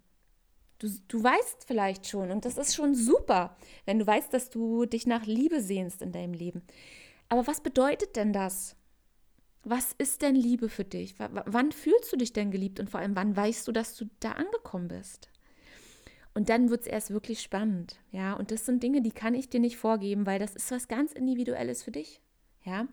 [0.79, 4.85] Du, du weißt vielleicht schon, und das ist schon super, wenn du weißt, dass du
[4.85, 6.63] dich nach Liebe sehnst in deinem Leben.
[7.29, 8.77] Aber was bedeutet denn das?
[9.63, 11.19] Was ist denn Liebe für dich?
[11.19, 14.07] W wann fühlst du dich denn geliebt und vor allem, wann weißt du, dass du
[14.21, 15.31] da angekommen bist?
[16.35, 18.35] Und dann wird es erst wirklich spannend, ja.
[18.35, 21.13] Und das sind Dinge, die kann ich dir nicht vorgeben, weil das ist was ganz
[21.13, 22.21] Individuelles für dich,
[22.65, 22.89] ja.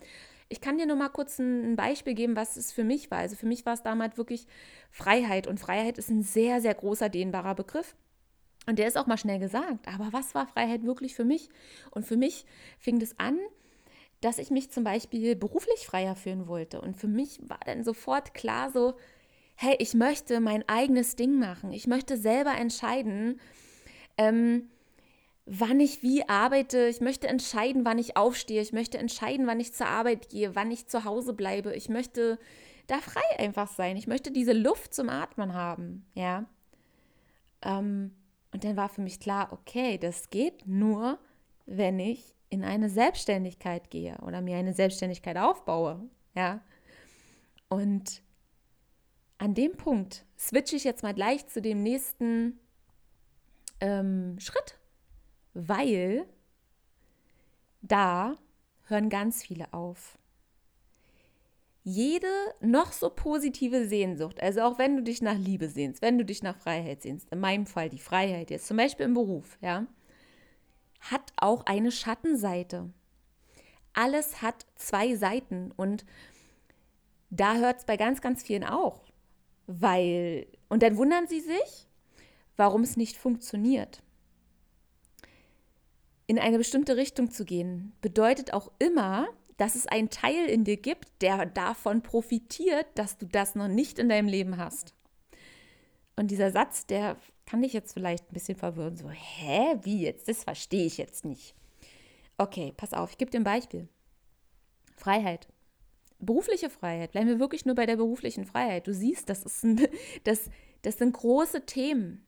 [0.51, 3.19] Ich kann dir nur mal kurz ein Beispiel geben, was es für mich war.
[3.19, 4.47] Also für mich war es damals wirklich
[4.89, 5.47] Freiheit.
[5.47, 7.95] Und Freiheit ist ein sehr, sehr großer, dehnbarer Begriff.
[8.67, 9.87] Und der ist auch mal schnell gesagt.
[9.87, 11.49] Aber was war Freiheit wirklich für mich?
[11.91, 12.45] Und für mich
[12.79, 13.39] fing das an,
[14.19, 16.81] dass ich mich zum Beispiel beruflich freier fühlen wollte.
[16.81, 18.95] Und für mich war dann sofort klar so,
[19.55, 21.71] hey, ich möchte mein eigenes Ding machen.
[21.71, 23.39] Ich möchte selber entscheiden,
[24.17, 24.69] ähm,
[25.45, 26.87] wann ich wie arbeite.
[26.87, 28.61] Ich möchte entscheiden, wann ich aufstehe.
[28.61, 31.73] Ich möchte entscheiden, wann ich zur Arbeit gehe, wann ich zu Hause bleibe.
[31.73, 32.37] Ich möchte
[32.87, 33.97] da frei einfach sein.
[33.97, 36.05] Ich möchte diese Luft zum Atmen haben.
[36.13, 36.45] Ja.
[37.61, 38.15] Ähm,
[38.53, 41.19] und dann war für mich klar, okay, das geht nur,
[41.65, 46.09] wenn ich in eine Selbstständigkeit gehe oder mir eine Selbstständigkeit aufbaue.
[46.35, 46.61] Ja.
[47.69, 48.21] Und
[49.37, 52.59] an dem Punkt switche ich jetzt mal gleich zu dem nächsten
[53.79, 54.80] ähm, Schritt
[55.53, 56.25] weil
[57.81, 58.37] da
[58.87, 60.17] hören ganz viele auf.
[61.83, 62.27] Jede
[62.59, 66.43] noch so positive Sehnsucht, also auch wenn du dich nach Liebe sehnst, wenn du dich
[66.43, 69.87] nach Freiheit sehnst, in meinem Fall die Freiheit jetzt, zum Beispiel im Beruf, ja,
[70.99, 72.91] hat auch eine Schattenseite.
[73.93, 76.05] Alles hat zwei Seiten und
[77.31, 79.03] da hört es bei ganz, ganz vielen auch.
[79.65, 81.87] Weil, und dann wundern sie sich,
[82.57, 84.03] warum es nicht funktioniert
[86.31, 90.77] in eine bestimmte Richtung zu gehen, bedeutet auch immer, dass es einen Teil in dir
[90.77, 94.93] gibt, der davon profitiert, dass du das noch nicht in deinem Leben hast.
[96.15, 98.95] Und dieser Satz, der kann dich jetzt vielleicht ein bisschen verwirren.
[98.95, 100.29] So, hä, wie jetzt?
[100.29, 101.53] Das verstehe ich jetzt nicht.
[102.37, 103.89] Okay, pass auf, ich gebe dir ein Beispiel.
[104.95, 105.49] Freiheit.
[106.17, 107.11] Berufliche Freiheit.
[107.11, 108.87] Bleiben wir wirklich nur bei der beruflichen Freiheit.
[108.87, 109.85] Du siehst, das, ist ein,
[110.23, 110.49] das,
[110.81, 112.25] das sind große Themen.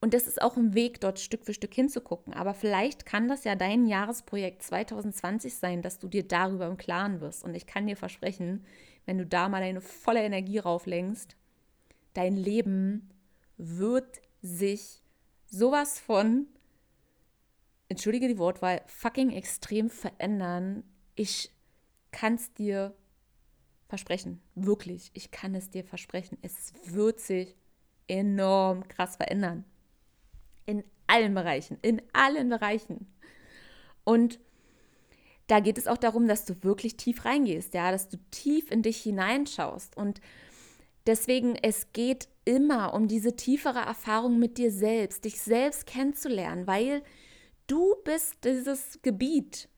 [0.00, 2.32] Und das ist auch ein Weg, dort Stück für Stück hinzugucken.
[2.32, 7.20] Aber vielleicht kann das ja dein Jahresprojekt 2020 sein, dass du dir darüber im Klaren
[7.20, 7.44] wirst.
[7.44, 8.64] Und ich kann dir versprechen,
[9.04, 11.36] wenn du da mal deine volle Energie rauflenkst,
[12.14, 13.10] dein Leben
[13.58, 15.02] wird sich
[15.46, 16.46] sowas von,
[17.90, 20.82] entschuldige die Wortwahl, fucking extrem verändern.
[21.14, 21.50] Ich
[22.10, 22.94] kann es dir
[23.86, 24.40] versprechen.
[24.54, 26.38] Wirklich, ich kann es dir versprechen.
[26.40, 27.54] Es wird sich
[28.08, 29.64] enorm krass verändern.
[30.66, 33.06] In allen Bereichen, in allen Bereichen.
[34.04, 34.38] Und
[35.46, 38.82] da geht es auch darum, dass du wirklich tief reingehst, ja, dass du tief in
[38.82, 39.96] dich hineinschaust.
[39.96, 40.20] Und
[41.06, 47.02] deswegen, es geht immer um diese tiefere Erfahrung mit dir selbst, dich selbst kennenzulernen, weil
[47.66, 49.68] du bist dieses Gebiet,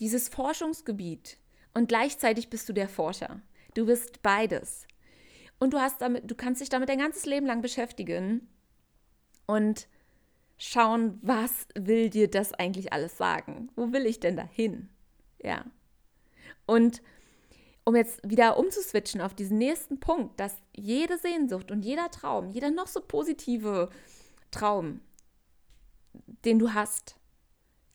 [0.00, 1.38] dieses Forschungsgebiet.
[1.72, 3.40] Und gleichzeitig bist du der Forscher.
[3.74, 4.86] Du bist beides.
[5.58, 8.48] Und du hast damit, du kannst dich damit dein ganzes Leben lang beschäftigen.
[9.46, 9.88] Und
[10.58, 13.70] schauen, was will dir das eigentlich alles sagen?
[13.76, 14.88] Wo will ich denn da hin?
[15.42, 15.64] Ja.
[16.66, 17.02] Und
[17.84, 22.70] um jetzt wieder umzuswitchen auf diesen nächsten Punkt, dass jede Sehnsucht und jeder Traum, jeder
[22.70, 23.90] noch so positive
[24.50, 25.00] Traum,
[26.44, 27.16] den du hast,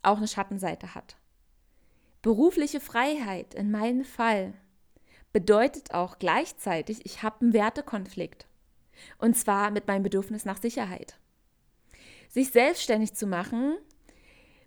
[0.04, 1.18] auch eine Schattenseite hat.
[2.22, 4.54] Berufliche Freiheit in meinem Fall
[5.34, 8.48] bedeutet auch gleichzeitig, ich habe einen Wertekonflikt.
[9.18, 11.18] Und zwar mit meinem Bedürfnis nach Sicherheit.
[12.32, 13.78] Sich selbstständig zu machen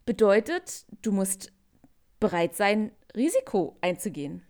[0.05, 1.51] bedeutet, du musst
[2.21, 4.43] bereit sein, Risiko einzugehen.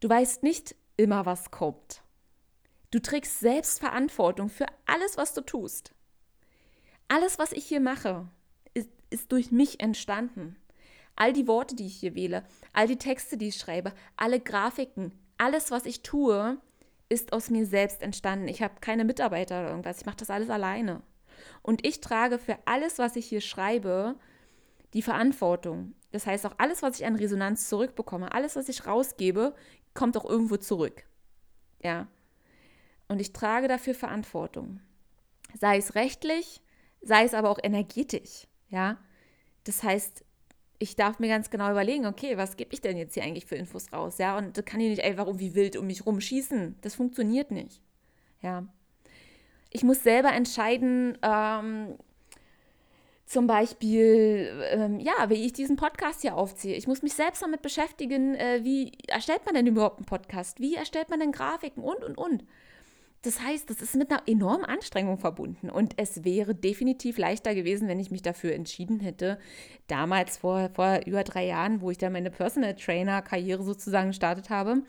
[0.00, 2.02] Du weißt nicht immer, was kommt.
[2.90, 5.92] Du trägst selbst Verantwortung für alles, was du tust.
[7.06, 8.26] Alles, was ich hier mache,
[8.72, 10.56] ist, ist durch mich entstanden.
[11.16, 15.12] All die Worte, die ich hier wähle, all die Texte, die ich schreibe, alle Grafiken,
[15.36, 16.56] alles, was ich tue,
[17.10, 18.48] ist aus mir selbst entstanden.
[18.48, 20.00] Ich habe keine Mitarbeiter oder irgendwas.
[20.00, 21.02] Ich mache das alles alleine.
[21.62, 24.16] Und ich trage für alles, was ich hier schreibe,
[24.94, 25.94] die Verantwortung.
[26.12, 29.54] Das heißt, auch alles, was ich an Resonanz zurückbekomme, alles, was ich rausgebe,
[29.94, 31.04] kommt auch irgendwo zurück.
[31.82, 32.08] Ja.
[33.08, 34.80] Und ich trage dafür Verantwortung.
[35.58, 36.62] Sei es rechtlich,
[37.00, 38.46] sei es aber auch energetisch.
[38.68, 38.98] Ja.
[39.64, 40.24] Das heißt,
[40.78, 43.56] ich darf mir ganz genau überlegen, okay, was gebe ich denn jetzt hier eigentlich für
[43.56, 44.18] Infos raus?
[44.18, 46.76] Ja, und da kann ich nicht einfach irgendwie wild um mich rumschießen.
[46.80, 47.82] Das funktioniert nicht.
[48.40, 48.66] Ja.
[49.70, 51.98] Ich muss selber entscheiden, ähm,
[53.28, 56.74] zum Beispiel, ähm, ja, wie ich diesen Podcast hier aufziehe.
[56.74, 60.60] Ich muss mich selbst damit beschäftigen, äh, wie erstellt man denn überhaupt einen Podcast?
[60.60, 62.44] Wie erstellt man denn Grafiken und, und, und.
[63.22, 65.68] Das heißt, das ist mit einer enormen Anstrengung verbunden.
[65.68, 69.38] Und es wäre definitiv leichter gewesen, wenn ich mich dafür entschieden hätte,
[69.88, 74.82] damals vor, vor über drei Jahren, wo ich dann meine Personal Trainer-Karriere sozusagen gestartet habe,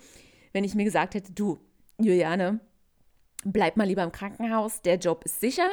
[0.54, 1.60] wenn ich mir gesagt hätte, du,
[1.98, 2.60] Juliane,
[3.46, 5.70] bleib mal lieber im Krankenhaus, der Job ist sicher,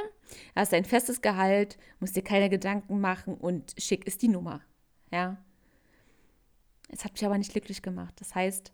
[0.54, 4.62] hast ein festes Gehalt, musst dir keine Gedanken machen und schick ist die Nummer.
[5.10, 5.38] Ja.
[6.88, 8.14] Es hat mich aber nicht glücklich gemacht.
[8.20, 8.72] Das heißt,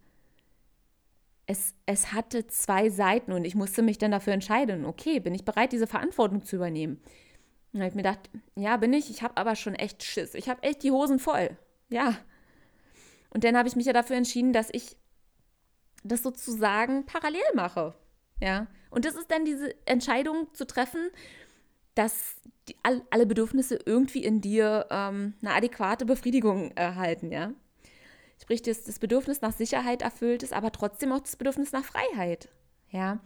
[1.46, 5.44] es, es hatte zwei Seiten und ich musste mich dann dafür entscheiden, okay, bin ich
[5.44, 6.96] bereit, diese Verantwortung zu übernehmen?
[7.72, 10.34] Und dann habe ich mir gedacht, ja, bin ich, ich habe aber schon echt Schiss.
[10.34, 11.56] Ich habe echt die Hosen voll.
[11.88, 12.18] Ja.
[13.30, 14.96] Und dann habe ich mich ja dafür entschieden, dass ich
[16.04, 17.94] das sozusagen parallel mache.
[18.40, 18.66] Ja.
[18.92, 21.10] Und das ist dann diese Entscheidung zu treffen,
[21.94, 22.36] dass
[22.68, 27.52] die, all, alle Bedürfnisse irgendwie in dir ähm, eine adäquate Befriedigung erhalten, ja.
[28.40, 32.48] Sprich, das, das Bedürfnis nach Sicherheit erfüllt ist, aber trotzdem auch das Bedürfnis nach Freiheit,
[32.90, 33.20] ja.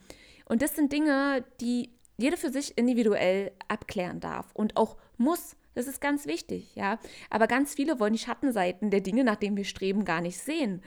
[0.44, 5.56] Und das sind Dinge, die jede für sich individuell abklären darf und auch muss.
[5.76, 6.98] Das ist ganz wichtig, ja.
[7.28, 10.80] Aber ganz viele wollen die Schattenseiten der Dinge, nach denen wir streben, gar nicht sehen.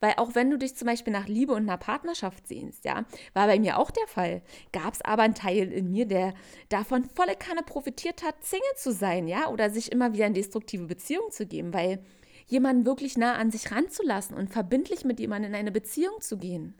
[0.00, 3.46] Weil auch wenn du dich zum Beispiel nach Liebe und einer Partnerschaft sehnst, ja, war
[3.46, 4.42] bei mir auch der Fall.
[4.70, 6.34] Gab es aber einen Teil in mir, der
[6.68, 10.84] davon volle Kanne profitiert hat, Single zu sein, ja, oder sich immer wieder in destruktive
[10.84, 12.04] Beziehungen zu geben, weil
[12.46, 16.74] jemanden wirklich nah an sich ranzulassen und verbindlich mit jemandem in eine Beziehung zu gehen,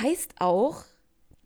[0.00, 0.82] heißt auch,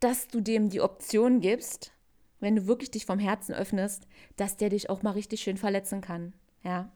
[0.01, 1.93] dass du dem die Option gibst,
[2.41, 6.01] wenn du wirklich dich vom Herzen öffnest, dass der dich auch mal richtig schön verletzen
[6.01, 6.32] kann,
[6.62, 6.91] ja.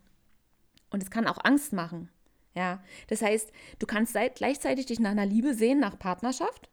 [0.91, 2.11] Und es kann auch Angst machen.
[2.55, 6.69] Ja, das heißt, du kannst gleichzeitig dich nach einer Liebe sehen, nach Partnerschaft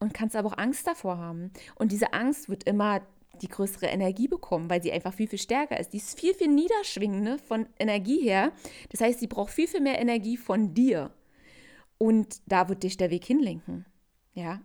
[0.00, 1.52] und kannst aber auch Angst davor haben.
[1.74, 3.02] Und diese Angst wird immer
[3.40, 5.92] die größere Energie bekommen, weil sie einfach viel, viel stärker ist.
[5.92, 8.52] Die ist viel, viel niederschwingende von Energie her.
[8.90, 11.12] Das heißt, sie braucht viel, viel mehr Energie von dir.
[11.98, 13.86] Und da wird dich der Weg hinlenken.
[14.34, 14.60] Ja.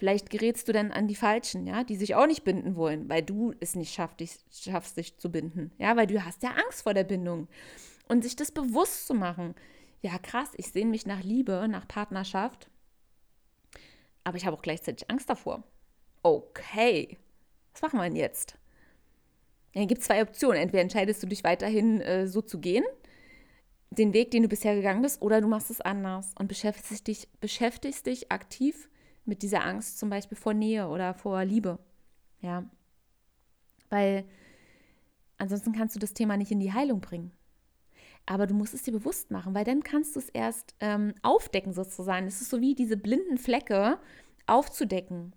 [0.00, 3.22] Vielleicht gerätst du dann an die Falschen, ja, die sich auch nicht binden wollen, weil
[3.22, 5.72] du es nicht schaffst, dich, schaffst, dich zu binden.
[5.76, 7.48] Ja, weil du hast ja Angst vor der Bindung
[8.08, 9.54] und sich das bewusst zu machen.
[10.00, 12.70] Ja, krass, ich sehne mich nach Liebe, nach Partnerschaft,
[14.24, 15.64] aber ich habe auch gleichzeitig Angst davor.
[16.22, 17.18] Okay,
[17.74, 18.56] was machen wir denn jetzt?
[19.74, 20.62] Dann gibt zwei Optionen.
[20.62, 22.84] Entweder entscheidest du dich weiterhin äh, so zu gehen,
[23.90, 27.28] den Weg, den du bisher gegangen bist, oder du machst es anders und beschäftigst dich,
[27.40, 28.89] beschäftigst dich aktiv
[29.24, 31.78] mit dieser Angst, zum Beispiel vor Nähe oder vor Liebe.
[32.40, 32.64] Ja.
[33.88, 34.24] Weil
[35.38, 37.32] ansonsten kannst du das Thema nicht in die Heilung bringen.
[38.26, 41.72] Aber du musst es dir bewusst machen, weil dann kannst du es erst ähm, aufdecken
[41.72, 42.26] sozusagen.
[42.26, 43.98] Es ist so wie diese blinden Flecke
[44.46, 45.32] aufzudecken.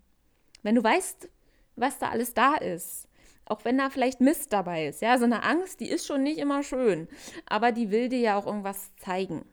[0.62, 1.30] Wenn du weißt,
[1.76, 3.08] was da alles da ist,
[3.46, 6.38] auch wenn da vielleicht Mist dabei ist, ja, so eine Angst, die ist schon nicht
[6.38, 7.08] immer schön,
[7.46, 9.46] aber die will dir ja auch irgendwas zeigen.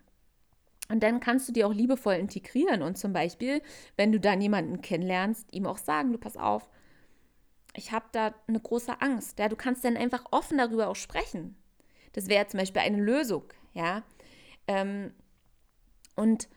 [0.91, 3.62] Und dann kannst du die auch liebevoll integrieren und zum Beispiel,
[3.97, 6.68] wenn du dann jemanden kennenlernst, ihm auch sagen, du pass auf,
[7.76, 9.38] ich habe da eine große Angst.
[9.38, 11.57] Ja, du kannst dann einfach offen darüber auch sprechen.
[12.12, 14.03] Das wäre zum Beispiel eine Lösung, ja.
[14.66, 15.12] Ähm,
[16.16, 16.49] und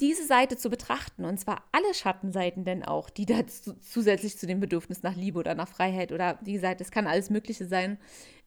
[0.00, 4.58] diese Seite zu betrachten, und zwar alle Schattenseiten denn auch, die da zusätzlich zu dem
[4.58, 7.98] Bedürfnis nach Liebe oder nach Freiheit oder wie gesagt, es kann alles Mögliche sein,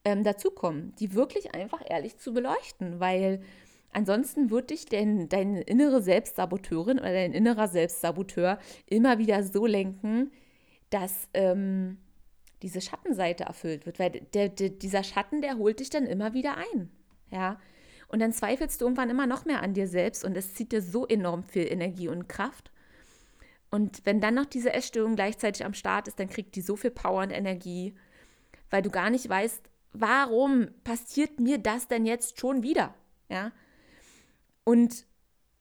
[0.04, 3.42] ähm, dazukommen, die wirklich einfach ehrlich zu beleuchten, weil
[3.94, 10.32] ansonsten wird dich dein, deine innere Selbstsaboteurin oder dein innerer Selbstsaboteur immer wieder so lenken,
[10.90, 11.98] dass ähm,
[12.62, 16.58] diese Schattenseite erfüllt wird, weil der, der, dieser Schatten, der holt dich dann immer wieder
[16.58, 16.90] ein.
[17.32, 17.60] Ja.
[18.08, 20.82] Und dann zweifelst du irgendwann immer noch mehr an dir selbst und es zieht dir
[20.82, 22.72] so enorm viel Energie und Kraft.
[23.72, 26.92] Und wenn dann noch diese Essstörung gleichzeitig am Start ist, dann kriegt die so viel
[26.92, 27.96] Power und Energie,
[28.70, 29.64] weil du gar nicht weißt,
[29.94, 32.94] warum passiert mir das denn jetzt schon wieder?
[33.30, 33.52] Ja.
[34.64, 35.06] Und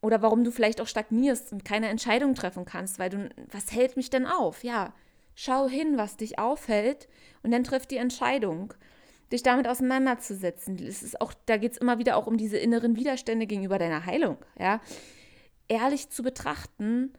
[0.01, 3.97] oder warum du vielleicht auch stagnierst und keine Entscheidung treffen kannst, weil du, was hält
[3.97, 4.65] mich denn auf?
[4.65, 4.93] Ja,
[5.35, 7.09] Schau hin, was dich aufhält
[7.43, 8.75] und dann triff die Entscheidung.
[9.31, 10.79] dich damit auseinanderzusetzen.
[10.79, 14.05] Es ist auch, da geht es immer wieder auch um diese inneren Widerstände gegenüber deiner
[14.05, 14.37] Heilung.
[14.59, 14.83] Ja?
[15.69, 17.15] Ehrlich zu betrachten,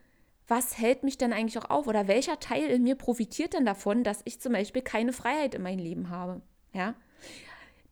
[0.47, 4.03] was hält mich denn eigentlich auch auf oder welcher Teil in mir profitiert denn davon,
[4.03, 6.43] dass ich zum Beispiel keine Freiheit in meinem Leben habe.
[6.71, 6.93] Ja?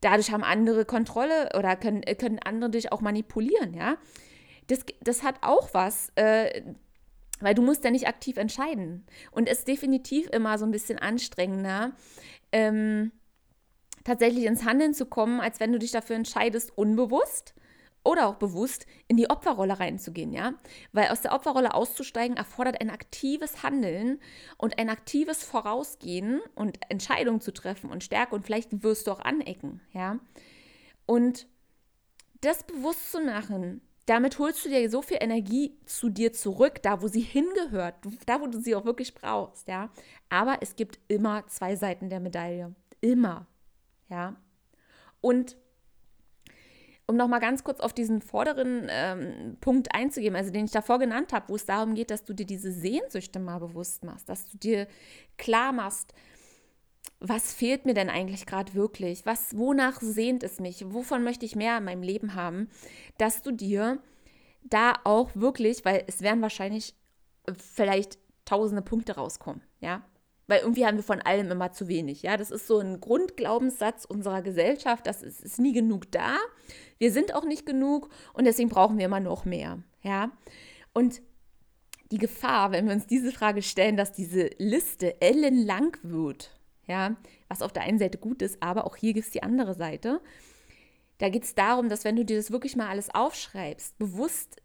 [0.02, 3.74] Dadurch haben andere Kontrolle oder können, können andere dich auch manipulieren.
[3.74, 3.98] Ja?
[4.68, 6.12] Das, das hat auch was.
[6.16, 6.64] Äh,
[7.40, 9.06] weil du musst ja nicht aktiv entscheiden.
[9.32, 11.94] Und es ist definitiv immer so ein bisschen anstrengender,
[12.52, 13.12] ähm,
[14.04, 17.56] tatsächlich ins Handeln zu kommen, als wenn du dich dafür entscheidest, unbewusst
[18.04, 20.54] oder auch bewusst in die Opferrolle reinzugehen, ja?
[20.92, 24.20] Weil aus der Opferrolle auszusteigen erfordert ein aktives Handeln
[24.58, 29.20] und ein aktives Vorausgehen und Entscheidungen zu treffen und Stärke und vielleicht wirst du auch
[29.20, 30.20] anecken, ja?
[31.06, 31.48] Und
[32.42, 37.02] das bewusst zu machen, damit holst du dir so viel Energie zu dir zurück, da
[37.02, 37.96] wo sie hingehört,
[38.26, 39.92] da wo du sie auch wirklich brauchst, ja.
[40.30, 42.74] Aber es gibt immer zwei Seiten der Medaille.
[43.00, 43.48] Immer.
[44.10, 44.36] Ja.
[45.22, 45.56] Und
[47.12, 51.34] um nochmal ganz kurz auf diesen vorderen ähm, Punkt einzugehen, also den ich davor genannt
[51.34, 54.58] habe, wo es darum geht, dass du dir diese Sehnsüchte mal bewusst machst, dass du
[54.58, 54.88] dir
[55.38, 56.14] klar machst,
[57.20, 59.26] was fehlt mir denn eigentlich gerade wirklich?
[59.26, 60.84] Was, wonach sehnt es mich?
[60.88, 62.70] Wovon möchte ich mehr in meinem Leben haben?
[63.18, 64.00] Dass du dir
[64.64, 66.96] da auch wirklich, weil es werden wahrscheinlich
[67.46, 70.04] äh, vielleicht tausende Punkte rauskommen, ja.
[70.52, 72.36] Weil irgendwie haben wir von allem immer zu wenig, ja.
[72.36, 76.36] Das ist so ein Grundglaubenssatz unserer Gesellschaft, das ist, ist nie genug da.
[76.98, 80.30] Wir sind auch nicht genug und deswegen brauchen wir immer noch mehr, ja.
[80.92, 81.22] Und
[82.12, 86.52] die Gefahr, wenn wir uns diese Frage stellen, dass diese Liste ellenlang wird,
[86.86, 87.16] ja,
[87.48, 90.20] was auf der einen Seite gut ist, aber auch hier gibt es die andere Seite.
[91.20, 94.62] Da geht es darum, dass wenn du dir das wirklich mal alles aufschreibst, bewusst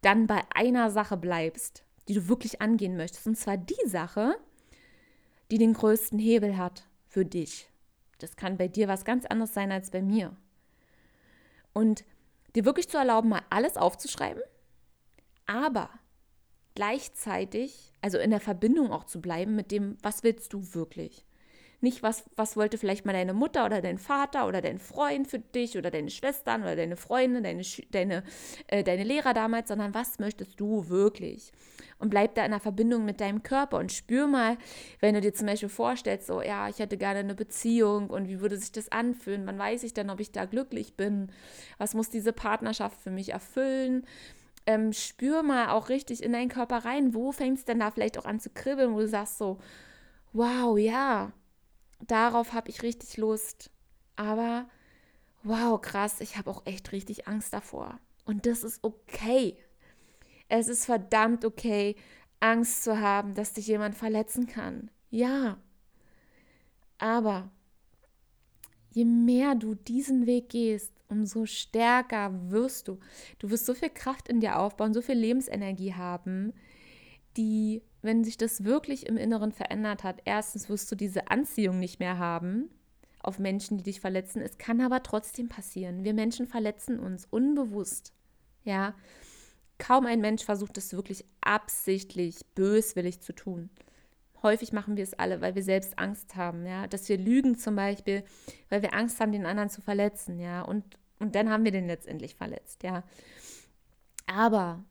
[0.00, 3.26] dann bei einer Sache bleibst, die du wirklich angehen möchtest.
[3.26, 4.38] Und zwar die Sache,
[5.50, 7.68] die den größten Hebel hat für dich.
[8.18, 10.36] Das kann bei dir was ganz anderes sein als bei mir.
[11.72, 12.04] Und
[12.54, 14.42] dir wirklich zu erlauben, mal alles aufzuschreiben,
[15.46, 15.90] aber
[16.74, 21.24] gleichzeitig, also in der Verbindung auch zu bleiben mit dem, was willst du wirklich?
[21.82, 25.38] Nicht, was, was wollte vielleicht mal deine Mutter oder dein Vater oder dein Freund für
[25.38, 28.22] dich oder deine Schwestern oder deine Freunde, deine, deine,
[28.66, 31.52] äh, deine Lehrer damals, sondern was möchtest du wirklich?
[31.98, 34.58] Und bleib da in der Verbindung mit deinem Körper und spür mal,
[35.00, 38.40] wenn du dir zum Beispiel vorstellst, so, ja, ich hätte gerne eine Beziehung und wie
[38.40, 39.46] würde sich das anfühlen?
[39.46, 41.32] Wann weiß ich denn, ob ich da glücklich bin?
[41.78, 44.06] Was muss diese Partnerschaft für mich erfüllen?
[44.66, 47.14] Ähm, spür mal auch richtig in deinen Körper rein.
[47.14, 49.58] Wo fängt es denn da vielleicht auch an zu kribbeln, wo du sagst so,
[50.32, 51.32] wow, ja,
[52.06, 53.70] darauf habe ich richtig Lust.
[54.16, 54.68] Aber
[55.42, 57.98] wow, krass, ich habe auch echt richtig Angst davor.
[58.24, 59.56] Und das ist okay.
[60.48, 61.96] Es ist verdammt okay,
[62.40, 64.90] Angst zu haben, dass dich jemand verletzen kann.
[65.10, 65.58] Ja.
[66.98, 67.50] Aber
[68.90, 72.98] je mehr du diesen Weg gehst, umso stärker wirst du.
[73.38, 76.52] Du wirst so viel Kraft in dir aufbauen, so viel Lebensenergie haben,
[77.36, 82.00] die wenn sich das wirklich im Inneren verändert hat, erstens wirst du diese Anziehung nicht
[82.00, 82.70] mehr haben
[83.22, 84.40] auf Menschen, die dich verletzen.
[84.40, 86.04] Es kann aber trotzdem passieren.
[86.04, 88.12] Wir Menschen verletzen uns unbewusst.
[88.64, 88.94] Ja,
[89.78, 93.70] kaum ein Mensch versucht es wirklich absichtlich, böswillig zu tun.
[94.42, 97.76] Häufig machen wir es alle, weil wir selbst Angst haben, ja, dass wir lügen zum
[97.76, 98.24] Beispiel,
[98.70, 100.84] weil wir Angst haben, den anderen zu verletzen, ja, und,
[101.18, 103.02] und dann haben wir den letztendlich verletzt, ja.
[104.26, 104.82] Aber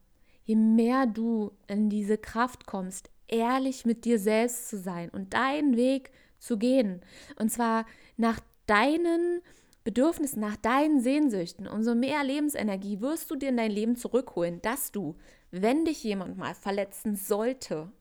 [0.49, 5.77] je mehr du in diese Kraft kommst, ehrlich mit dir selbst zu sein und deinen
[5.77, 7.01] Weg zu gehen,
[7.37, 7.85] und zwar
[8.17, 9.43] nach deinen
[9.83, 14.91] Bedürfnissen, nach deinen Sehnsüchten, umso mehr Lebensenergie wirst du dir in dein Leben zurückholen, dass
[14.91, 15.15] du,
[15.51, 17.91] wenn dich jemand mal verletzen sollte,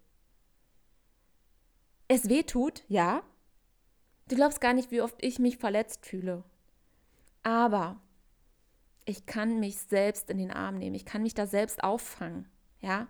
[2.09, 3.22] es weh tut, ja.
[4.28, 6.44] Du glaubst gar nicht, wie oft ich mich verletzt fühle.
[7.42, 8.01] Aber
[9.09, 12.46] ich kann mich selbst in den Arm nehmen, ich kann mich da selbst auffangen,
[12.80, 13.09] ja,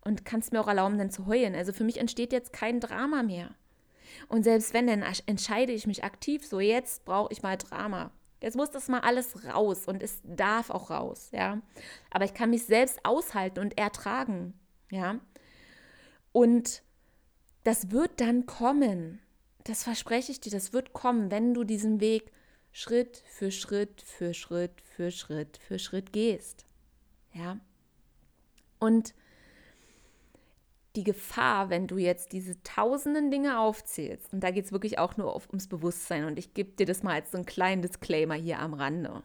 [0.00, 1.54] und kann es mir auch erlauben, dann zu heulen.
[1.54, 3.54] Also für mich entsteht jetzt kein Drama mehr.
[4.28, 8.10] Und selbst wenn, dann entscheide ich mich aktiv, so jetzt brauche ich mal Drama.
[8.40, 11.60] Jetzt muss das mal alles raus und es darf auch raus, ja.
[12.10, 14.54] Aber ich kann mich selbst aushalten und ertragen,
[14.90, 15.20] ja.
[16.32, 16.82] Und
[17.64, 19.20] das wird dann kommen.
[19.64, 22.32] Das verspreche ich dir, das wird kommen, wenn du diesen Weg
[22.80, 26.64] Schritt für Schritt für Schritt für Schritt für Schritt gehst.
[27.34, 27.58] Ja.
[28.78, 29.14] Und
[30.94, 35.16] die Gefahr, wenn du jetzt diese tausenden Dinge aufzählst, und da geht es wirklich auch
[35.16, 38.34] nur auf, ums Bewusstsein, und ich gebe dir das mal als so einen kleinen Disclaimer
[38.34, 39.24] hier am Rande.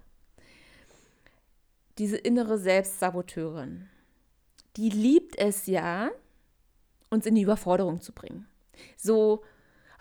[2.00, 3.88] Diese innere Selbstsaboteurin,
[4.78, 6.10] die liebt es ja,
[7.12, 8.48] uns in die Überforderung zu bringen.
[8.98, 9.44] So,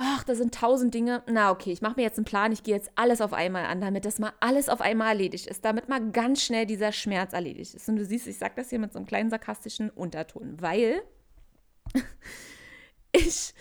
[0.02, 1.22] ach, da sind tausend Dinge.
[1.26, 3.80] Na okay, ich mache mir jetzt einen Plan, ich gehe jetzt alles auf einmal an,
[3.80, 7.74] damit das mal alles auf einmal erledigt ist, damit mal ganz schnell dieser Schmerz erledigt
[7.74, 7.88] ist.
[7.88, 11.02] Und du siehst, ich sage das hier mit so einem kleinen sarkastischen Unterton, weil
[13.12, 13.54] ich,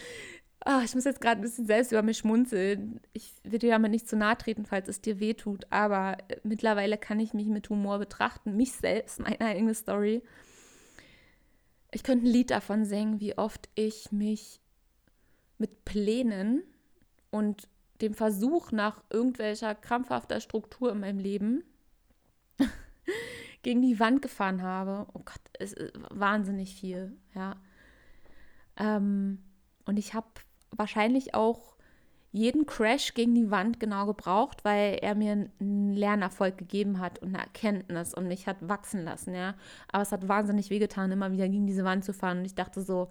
[0.61, 2.99] ach, ich muss jetzt gerade ein bisschen selbst über mich schmunzeln.
[3.13, 6.37] Ich will dir damit nicht zu nahe treten, falls es dir weh tut, aber äh,
[6.43, 10.23] mittlerweile kann ich mich mit Humor betrachten, mich selbst, meine eigene Story.
[11.93, 14.60] Ich könnte ein Lied davon singen, wie oft ich mich
[15.61, 16.63] mit Plänen
[17.29, 17.69] und
[18.01, 21.63] dem Versuch nach irgendwelcher krampfhafter Struktur in meinem Leben
[23.61, 25.07] gegen die Wand gefahren habe.
[25.13, 27.55] Oh Gott, es ist wahnsinnig viel, ja.
[28.77, 29.39] Ähm,
[29.85, 30.27] und ich habe
[30.71, 31.75] wahrscheinlich auch
[32.33, 37.29] jeden Crash gegen die Wand genau gebraucht, weil er mir einen Lernerfolg gegeben hat und
[37.29, 39.53] eine Erkenntnis und mich hat wachsen lassen, ja.
[39.91, 42.39] Aber es hat wahnsinnig wehgetan, immer wieder gegen diese Wand zu fahren.
[42.39, 43.09] Und ich dachte so,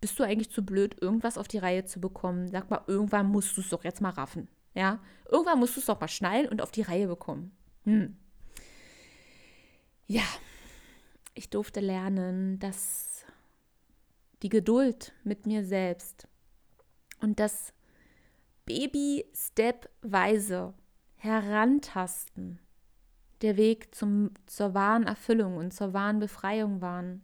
[0.00, 2.48] bist du eigentlich zu blöd, irgendwas auf die Reihe zu bekommen?
[2.48, 5.00] Sag mal, irgendwann musst du es doch jetzt mal raffen, ja.
[5.30, 7.52] Irgendwann musst du es doch mal schnallen und auf die Reihe bekommen.
[7.84, 8.16] Hm.
[10.06, 10.22] Ja,
[11.34, 13.24] ich durfte lernen, dass
[14.42, 16.28] die Geduld mit mir selbst
[17.20, 17.72] und das
[18.64, 20.74] Baby-Step-weise
[21.16, 22.60] Herantasten
[23.42, 27.22] der Weg zum, zur wahren Erfüllung und zur wahren Befreiung waren.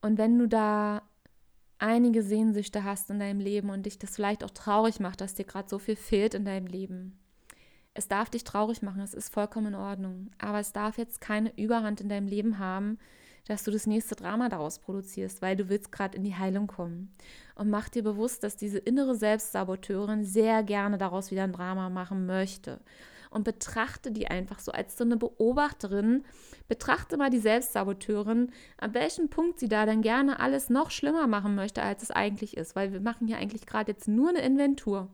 [0.00, 1.02] Und wenn du da
[1.78, 5.44] einige Sehnsüchte hast in deinem Leben und dich das vielleicht auch traurig macht, dass dir
[5.44, 7.18] gerade so viel fehlt in deinem Leben,
[7.94, 10.30] es darf dich traurig machen, es ist vollkommen in Ordnung.
[10.38, 12.98] Aber es darf jetzt keine Überhand in deinem Leben haben,
[13.48, 17.12] dass du das nächste Drama daraus produzierst, weil du willst gerade in die Heilung kommen.
[17.56, 22.26] Und mach dir bewusst, dass diese innere Selbstsaboteurin sehr gerne daraus wieder ein Drama machen
[22.26, 22.80] möchte.
[23.38, 26.24] Und betrachte die einfach so als so eine Beobachterin.
[26.66, 31.54] Betrachte mal die Selbstsaboteurin, an welchem Punkt sie da dann gerne alles noch schlimmer machen
[31.54, 32.76] möchte, als es eigentlich ist.
[32.76, 35.08] Weil wir machen hier eigentlich gerade jetzt nur eine Inventur.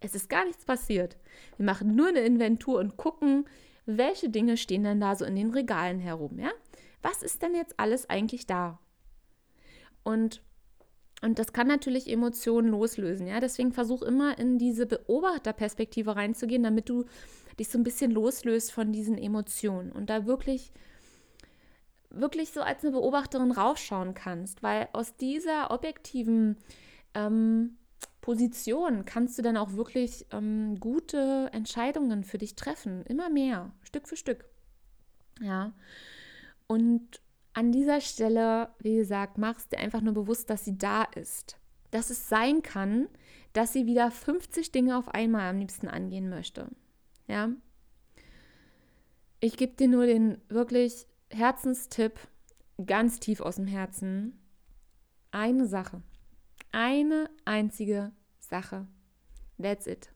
[0.00, 1.16] Es ist gar nichts passiert.
[1.56, 3.46] Wir machen nur eine Inventur und gucken,
[3.86, 6.50] welche Dinge stehen denn da so in den Regalen herum, ja?
[7.04, 8.78] was ist denn jetzt alles eigentlich da?
[10.02, 10.42] Und,
[11.22, 13.40] und das kann natürlich Emotionen loslösen, ja.
[13.40, 17.04] Deswegen versuch immer in diese Beobachterperspektive reinzugehen, damit du
[17.58, 20.72] dich so ein bisschen loslöst von diesen Emotionen und da wirklich
[22.10, 26.56] wirklich so als eine Beobachterin raufschauen kannst, weil aus dieser objektiven
[27.14, 27.76] ähm,
[28.20, 34.08] Position kannst du dann auch wirklich ähm, gute Entscheidungen für dich treffen, immer mehr, Stück
[34.08, 34.44] für Stück.
[35.40, 35.72] Ja.
[36.66, 37.20] Und
[37.52, 41.58] an dieser Stelle, wie gesagt, machst du einfach nur bewusst, dass sie da ist.
[41.90, 43.08] Dass es sein kann,
[43.52, 46.68] dass sie wieder 50 Dinge auf einmal am liebsten angehen möchte.
[47.26, 47.50] Ja.
[49.40, 52.18] Ich gebe dir nur den wirklich Herzenstipp,
[52.84, 54.38] ganz tief aus dem Herzen.
[55.30, 56.02] Eine Sache.
[56.72, 58.86] Eine einzige Sache.
[59.60, 60.10] That's it.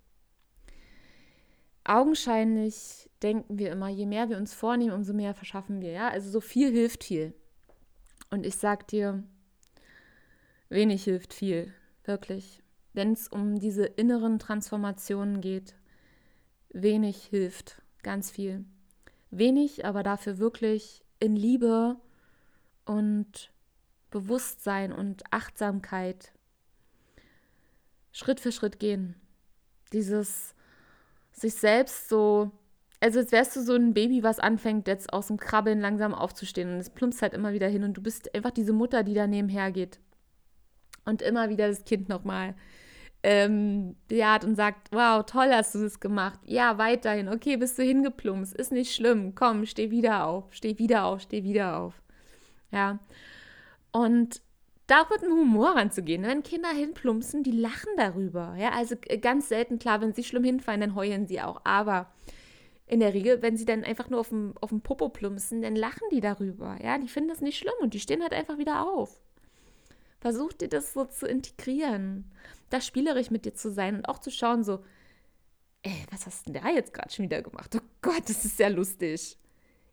[1.84, 5.90] Augenscheinlich denken wir immer, je mehr wir uns vornehmen, umso mehr verschaffen wir.
[5.92, 7.32] Ja, also so viel hilft viel.
[8.30, 9.24] Und ich sag dir,
[10.68, 11.72] wenig hilft viel,
[12.04, 12.62] wirklich.
[12.92, 15.77] Wenn es um diese inneren Transformationen geht,
[16.70, 18.64] wenig hilft, ganz viel.
[19.30, 21.96] Wenig, aber dafür wirklich in Liebe
[22.84, 23.50] und
[24.10, 26.32] Bewusstsein und Achtsamkeit
[28.12, 29.14] Schritt für Schritt gehen.
[29.92, 30.54] Dieses
[31.32, 32.50] sich selbst so
[33.00, 36.72] also als wärst du so ein Baby, was anfängt jetzt aus dem Krabbeln langsam aufzustehen
[36.72, 39.26] und es plumpst halt immer wieder hin und du bist einfach diese Mutter, die da
[39.26, 40.00] nebenher geht
[41.04, 42.54] und immer wieder das Kind nochmal
[43.22, 46.38] ähm, bejaht und sagt, wow, toll hast du das gemacht.
[46.44, 47.28] Ja, weiterhin.
[47.28, 48.54] Okay, bist du hingeplumpst.
[48.54, 49.34] Ist nicht schlimm.
[49.34, 50.44] Komm, steh wieder auf.
[50.50, 51.20] Steh wieder auf.
[51.22, 52.00] Steh wieder auf.
[52.70, 52.98] Ja.
[53.90, 54.40] Und
[54.86, 56.22] da mit einem Humor ranzugehen.
[56.22, 58.56] Wenn Kinder hinplumpsen, die lachen darüber.
[58.58, 61.60] Ja, also ganz selten, klar, wenn sie schlimm hinfallen, dann heulen sie auch.
[61.64, 62.10] Aber
[62.86, 65.76] in der Regel, wenn sie dann einfach nur auf dem, auf dem Popo plumpsen, dann
[65.76, 66.78] lachen die darüber.
[66.82, 69.20] Ja, die finden das nicht schlimm und die stehen halt einfach wieder auf.
[70.20, 72.30] Versuch dir das so zu integrieren,
[72.70, 74.84] da spielerisch mit dir zu sein und auch zu schauen, so,
[75.82, 77.74] ey, was hast denn da jetzt gerade schon wieder gemacht?
[77.76, 79.38] Oh Gott, das ist sehr lustig.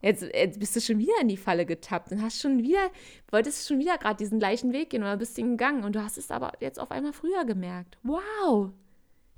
[0.02, 2.92] Jetzt, jetzt, bist du schon wieder in die Falle getappt und hast schon wieder,
[3.32, 6.18] wolltest schon wieder gerade diesen gleichen Weg gehen oder bist ihn gegangen und du hast
[6.18, 7.98] es aber jetzt auf einmal früher gemerkt.
[8.04, 8.72] Wow!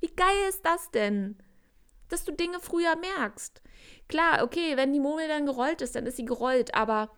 [0.00, 1.36] Wie geil ist das denn?
[2.08, 3.62] dass du Dinge früher merkst.
[4.08, 7.10] Klar, okay, wenn die Murmel dann gerollt ist, dann ist sie gerollt, aber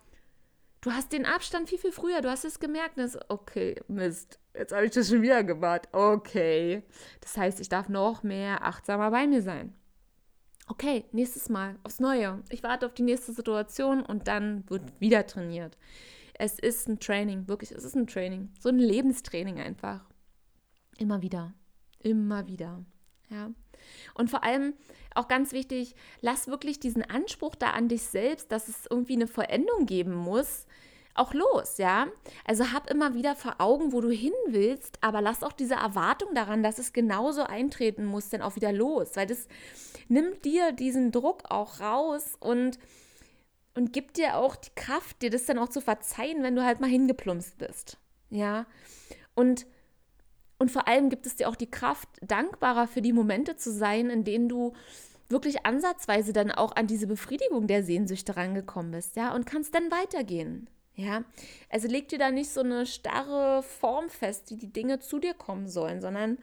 [0.81, 4.39] du hast den Abstand viel, viel früher, du hast es gemerkt und ist, okay, Mist,
[4.55, 5.89] jetzt habe ich das schon wieder gemacht.
[5.93, 6.83] Okay.
[7.21, 9.75] Das heißt, ich darf noch mehr achtsamer bei mir sein.
[10.67, 12.43] Okay, nächstes Mal, aufs Neue.
[12.49, 15.77] Ich warte auf die nächste Situation und dann wird wieder trainiert.
[16.35, 18.51] Es ist ein Training, wirklich, es ist ein Training.
[18.61, 20.09] So ein Lebenstraining einfach.
[20.97, 21.55] Immer wieder.
[21.99, 22.85] Immer wieder.
[23.29, 23.51] Ja.
[24.15, 24.75] Und vor allem
[25.15, 29.27] auch ganz wichtig, lass wirklich diesen Anspruch da an dich selbst, dass es irgendwie eine
[29.27, 30.67] Veränderung geben muss,
[31.15, 32.07] auch los, ja.
[32.45, 36.35] Also hab immer wieder vor Augen, wo du hin willst, aber lass auch diese Erwartung
[36.35, 39.49] daran, dass es genauso eintreten muss, dann auch wieder los, weil das
[40.09, 42.79] nimmt dir diesen Druck auch raus und
[43.77, 46.81] und gibt dir auch die Kraft, dir das dann auch zu verzeihen, wenn du halt
[46.81, 47.99] mal hingeplumpst bist,
[48.31, 48.67] ja.
[49.35, 49.67] Und
[50.61, 54.11] und vor allem gibt es dir auch die Kraft, dankbarer für die Momente zu sein,
[54.11, 54.75] in denen du
[55.31, 59.91] wirklich ansatzweise dann auch an diese Befriedigung der Sehnsüchte rangekommen bist, ja, und kannst dann
[59.91, 60.69] weitergehen.
[60.95, 61.25] Ja,
[61.71, 65.33] also leg dir da nicht so eine starre Form fest, wie die Dinge zu dir
[65.33, 66.37] kommen sollen, sondern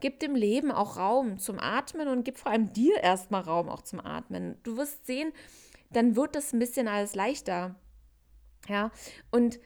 [0.00, 3.82] gib dem Leben auch Raum zum Atmen und gib vor allem dir erstmal Raum auch
[3.82, 4.56] zum Atmen.
[4.64, 5.32] Du wirst sehen,
[5.92, 7.76] dann wird das ein bisschen alles leichter.
[8.68, 8.90] Ja,
[9.30, 9.60] und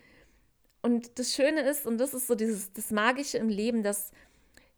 [0.84, 4.10] und das Schöne ist, und das ist so dieses, das Magische im Leben, dass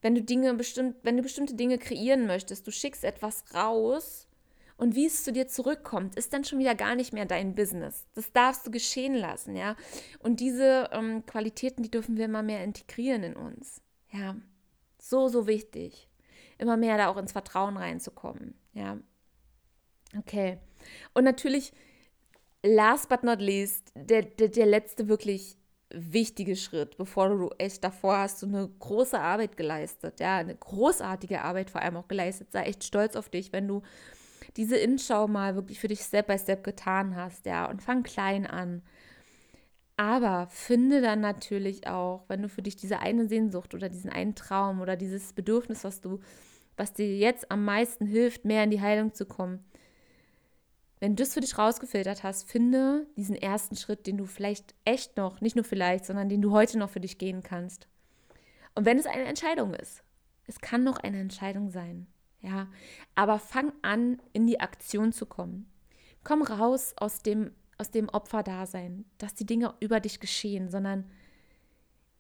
[0.03, 4.29] wenn du Dinge bestimmt, wenn du bestimmte Dinge kreieren möchtest, du schickst etwas raus
[4.77, 8.07] und wie es zu dir zurückkommt, ist dann schon wieder gar nicht mehr dein Business.
[8.15, 9.75] Das darfst du geschehen lassen, ja.
[10.21, 13.83] Und diese ähm, Qualitäten, die dürfen wir immer mehr integrieren in uns.
[14.13, 14.37] Ja.
[15.01, 16.09] So, so wichtig.
[16.57, 18.55] Immer mehr da auch ins Vertrauen reinzukommen.
[18.75, 18.97] Ja.
[20.17, 20.59] Okay.
[21.15, 21.73] Und natürlich,
[22.63, 25.59] last but not least, der, der, der letzte wirklich
[25.91, 31.43] wichtige Schritt, bevor du echt davor hast, du eine große Arbeit geleistet, ja, eine großartige
[31.43, 32.53] Arbeit vor allem auch geleistet.
[32.53, 33.83] Sei echt stolz auf dich, wenn du
[34.57, 38.47] diese Inschau mal wirklich für dich Step by Step getan hast, ja, und fang klein
[38.47, 38.83] an.
[39.97, 44.35] Aber finde dann natürlich auch, wenn du für dich diese eine Sehnsucht oder diesen einen
[44.35, 46.21] Traum oder dieses Bedürfnis, was du,
[46.77, 49.65] was dir jetzt am meisten hilft, mehr in die Heilung zu kommen,
[50.99, 55.17] wenn du das für dich rausgefiltert hast, finde diesen ersten Schritt, den du vielleicht echt
[55.17, 57.87] noch, nicht nur vielleicht, sondern den du heute noch für dich gehen kannst.
[58.75, 60.03] Und wenn es eine Entscheidung ist,
[60.47, 62.07] es kann noch eine Entscheidung sein,
[62.41, 62.69] ja,
[63.15, 65.71] aber fang an, in die Aktion zu kommen.
[66.25, 71.11] Komm raus aus dem, aus dem Opferdasein, dass die Dinge über dich geschehen, sondern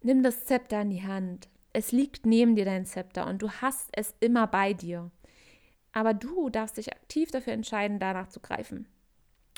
[0.02, 1.48] nimm das Zepter in die Hand.
[1.72, 5.10] Es liegt neben dir dein Zepter und du hast es immer bei dir.
[5.96, 8.86] Aber du darfst dich aktiv dafür entscheiden, danach zu greifen.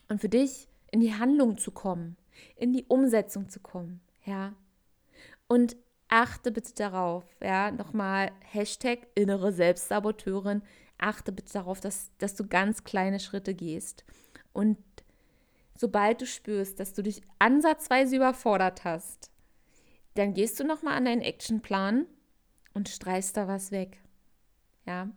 [0.08, 2.16] Und für dich in die Handlung zu kommen,
[2.54, 4.54] in die Umsetzung zu kommen, ja.
[5.48, 5.74] Und
[6.06, 10.62] achte bitte darauf, ja, nochmal Hashtag innere Selbstsaboteurin,
[10.96, 14.04] achte bitte darauf, dass, dass du ganz kleine Schritte gehst.
[14.52, 14.78] Und
[15.76, 19.32] sobald du spürst, dass du dich ansatzweise überfordert hast,
[20.14, 22.06] dann gehst du nochmal an deinen Actionplan
[22.74, 24.00] und streichst da was weg.
[24.86, 25.08] Ja,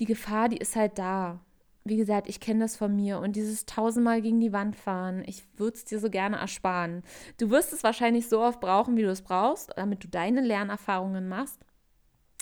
[0.00, 1.40] die Gefahr, die ist halt da.
[1.84, 5.44] Wie gesagt, ich kenne das von mir und dieses tausendmal gegen die Wand fahren, ich
[5.56, 7.02] würde es dir so gerne ersparen.
[7.38, 11.28] Du wirst es wahrscheinlich so oft brauchen, wie du es brauchst, damit du deine Lernerfahrungen
[11.28, 11.58] machst.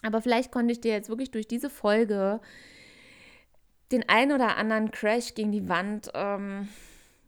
[0.02, 2.40] Aber vielleicht konnte ich dir jetzt wirklich durch diese Folge
[3.92, 6.68] den ein oder anderen Crash gegen die Wand ähm,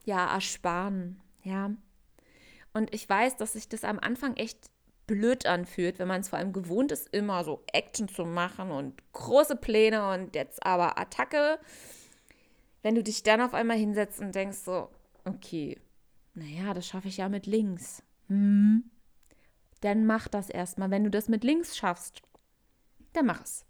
[0.05, 1.21] ja ersparen.
[1.43, 1.71] Ja.
[2.73, 4.71] Und ich weiß, dass sich das am Anfang echt
[5.11, 9.03] blöd anfühlt, wenn man es vor allem gewohnt ist, immer so Action zu machen und
[9.13, 11.59] große Pläne und jetzt aber Attacke.
[12.83, 14.89] Wenn du dich dann auf einmal hinsetzt und denkst so,
[15.25, 15.81] okay,
[16.35, 18.05] naja, das schaffe ich ja mit links.
[18.29, 18.85] Hm.
[19.81, 20.93] Dann mach das erstmal.
[20.93, 22.23] Wenn du das mit links schaffst,
[23.13, 23.67] dann mach es.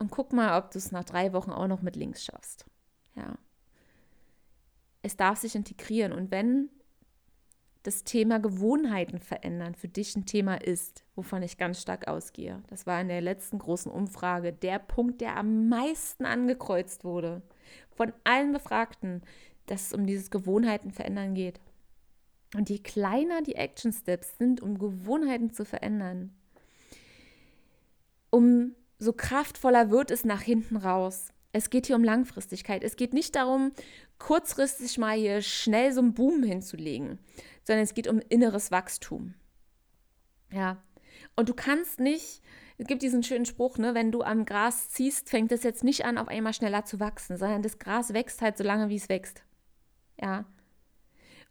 [0.00, 2.66] Und guck mal, ob du es nach drei Wochen auch noch mit links schaffst.
[3.14, 3.38] Ja.
[5.02, 6.12] Es darf sich integrieren.
[6.12, 6.70] Und wenn
[7.86, 12.60] das Thema Gewohnheiten verändern für dich ein Thema ist, wovon ich ganz stark ausgehe.
[12.68, 17.42] Das war in der letzten großen Umfrage der Punkt, der am meisten angekreuzt wurde.
[17.92, 19.22] Von allen Befragten,
[19.66, 21.60] dass es um dieses Gewohnheiten verändern geht.
[22.56, 26.34] Und je kleiner die Action Steps sind, um Gewohnheiten zu verändern,
[28.30, 31.28] umso kraftvoller wird es nach hinten raus.
[31.52, 32.84] Es geht hier um Langfristigkeit.
[32.84, 33.72] Es geht nicht darum,
[34.18, 37.18] kurzfristig mal hier schnell so einen Boom hinzulegen,
[37.66, 39.34] sondern es geht um inneres Wachstum.
[40.52, 40.82] Ja.
[41.34, 42.42] Und du kannst nicht,
[42.78, 46.04] es gibt diesen schönen Spruch, ne, wenn du am Gras ziehst, fängt es jetzt nicht
[46.04, 49.08] an, auf einmal schneller zu wachsen, sondern das Gras wächst halt so lange, wie es
[49.08, 49.42] wächst.
[50.20, 50.44] Ja.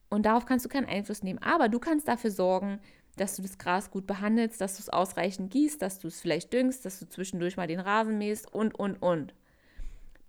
[0.09, 1.39] Und darauf kannst du keinen Einfluss nehmen.
[1.39, 2.79] Aber du kannst dafür sorgen,
[3.17, 6.53] dass du das Gras gut behandelst, dass du es ausreichend gießt, dass du es vielleicht
[6.53, 9.33] düngst, dass du zwischendurch mal den Rasen mähst und, und, und.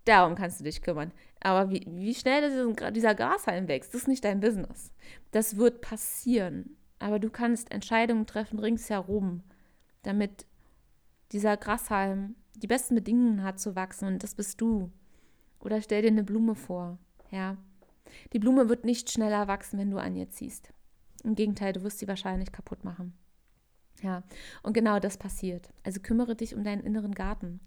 [0.04, 1.12] Darum kannst du dich kümmern.
[1.46, 4.90] Aber wie, wie schnell dieser Grashalm wächst, das ist nicht dein Business.
[5.30, 6.76] Das wird passieren.
[6.98, 9.44] Aber du kannst Entscheidungen treffen ringsherum,
[10.02, 10.44] damit
[11.30, 14.90] dieser Grashalm die besten Bedingungen hat zu wachsen und das bist du.
[15.60, 16.98] Oder stell dir eine Blume vor,
[17.30, 17.56] ja.
[18.32, 20.72] Die Blume wird nicht schneller wachsen, wenn du an ihr ziehst.
[21.22, 23.12] Im Gegenteil, du wirst sie wahrscheinlich kaputt machen.
[24.02, 24.24] Ja,
[24.64, 25.72] und genau das passiert.
[25.84, 27.60] Also kümmere dich um deinen inneren Garten.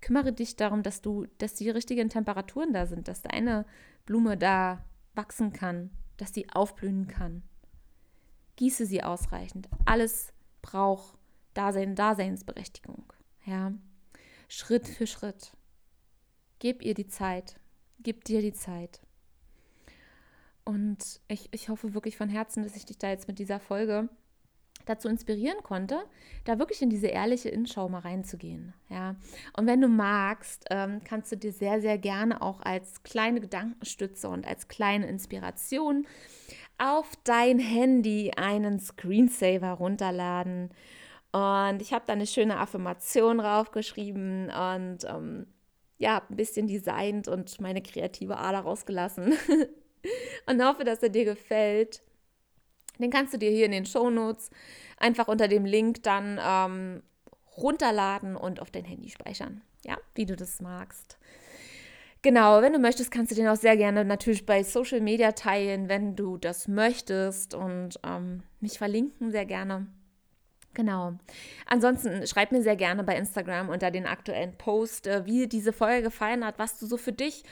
[0.00, 3.66] Kümmere dich darum, dass du, dass die richtigen Temperaturen da sind, dass deine
[4.06, 4.84] Blume da
[5.14, 7.42] wachsen kann, dass sie aufblühen kann.
[8.56, 9.68] Gieße sie ausreichend.
[9.84, 10.32] Alles
[10.62, 11.18] braucht
[11.54, 13.12] Dasein, Daseinsberechtigung.
[13.44, 13.72] Ja.
[14.48, 15.52] Schritt für Schritt.
[16.58, 17.60] Gib ihr die Zeit.
[18.00, 19.00] Gib dir die Zeit.
[20.64, 24.08] Und ich, ich hoffe wirklich von Herzen, dass ich dich da jetzt mit dieser Folge
[24.88, 26.00] dazu inspirieren konnte,
[26.44, 28.74] da wirklich in diese ehrliche Innenschau mal reinzugehen.
[28.88, 29.16] Ja.
[29.56, 34.28] Und wenn du magst, ähm, kannst du dir sehr, sehr gerne auch als kleine Gedankenstütze
[34.28, 36.06] und als kleine Inspiration
[36.78, 40.70] auf dein Handy einen Screensaver runterladen.
[41.32, 45.46] Und ich habe da eine schöne Affirmation draufgeschrieben und ähm,
[45.98, 49.34] ja, ein bisschen designt und meine kreative Ader rausgelassen.
[50.46, 52.02] und hoffe, dass er dir gefällt.
[52.98, 54.50] Den kannst du dir hier in den Show Notes
[54.96, 57.02] einfach unter dem Link dann ähm,
[57.56, 59.62] runterladen und auf dein Handy speichern.
[59.84, 61.18] Ja, wie du das magst.
[62.22, 65.88] Genau, wenn du möchtest, kannst du den auch sehr gerne natürlich bei Social Media teilen,
[65.88, 69.86] wenn du das möchtest und ähm, mich verlinken sehr gerne.
[70.78, 71.14] Genau.
[71.66, 76.04] Ansonsten schreib mir sehr gerne bei Instagram unter den aktuellen Post, äh, wie diese Folge
[76.04, 77.42] gefallen hat, was du so für dich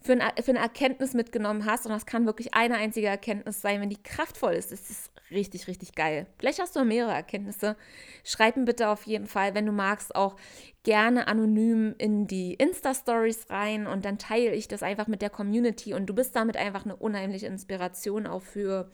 [0.00, 1.84] für, ein, für eine Erkenntnis mitgenommen hast.
[1.84, 4.70] Und das kann wirklich eine einzige Erkenntnis sein, wenn die kraftvoll ist.
[4.70, 6.28] Das ist richtig, richtig geil.
[6.38, 7.74] Vielleicht hast du mehrere Erkenntnisse.
[8.22, 10.36] Schreib mir bitte auf jeden Fall, wenn du magst, auch
[10.84, 15.92] gerne anonym in die Insta-Stories rein und dann teile ich das einfach mit der Community
[15.92, 18.92] und du bist damit einfach eine unheimliche Inspiration auch für,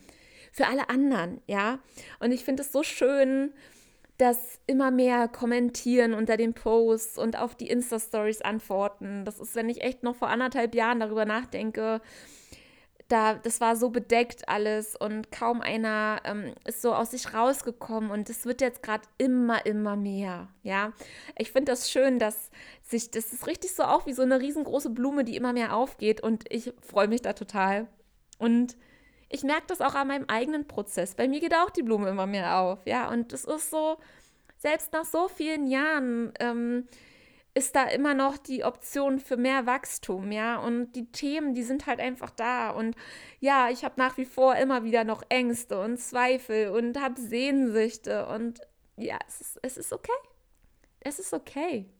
[0.56, 1.80] für alle anderen, ja.
[2.18, 3.52] Und ich finde es so schön,
[4.16, 9.26] dass immer mehr kommentieren unter den Posts und auf die Insta-Stories antworten.
[9.26, 12.00] Das ist, wenn ich echt noch vor anderthalb Jahren darüber nachdenke,
[13.08, 18.10] da, das war so bedeckt alles und kaum einer ähm, ist so aus sich rausgekommen
[18.10, 20.92] und es wird jetzt gerade immer, immer mehr, ja.
[21.38, 22.50] Ich finde das schön, dass
[22.82, 26.22] sich, das ist richtig so auch wie so eine riesengroße Blume, die immer mehr aufgeht
[26.22, 27.86] und ich freue mich da total.
[28.38, 28.76] Und
[29.36, 31.14] ich merke das auch an meinem eigenen Prozess.
[31.14, 33.10] Bei mir geht auch die Blume immer mehr auf, ja.
[33.10, 33.98] Und es ist so,
[34.56, 36.88] selbst nach so vielen Jahren ähm,
[37.52, 40.56] ist da immer noch die Option für mehr Wachstum, ja.
[40.56, 42.70] Und die Themen, die sind halt einfach da.
[42.70, 42.96] Und
[43.38, 48.26] ja, ich habe nach wie vor immer wieder noch Ängste und Zweifel und habe Sehnsüchte.
[48.28, 48.60] Und
[48.96, 50.10] ja, es ist, es ist okay.
[51.00, 51.90] Es ist okay.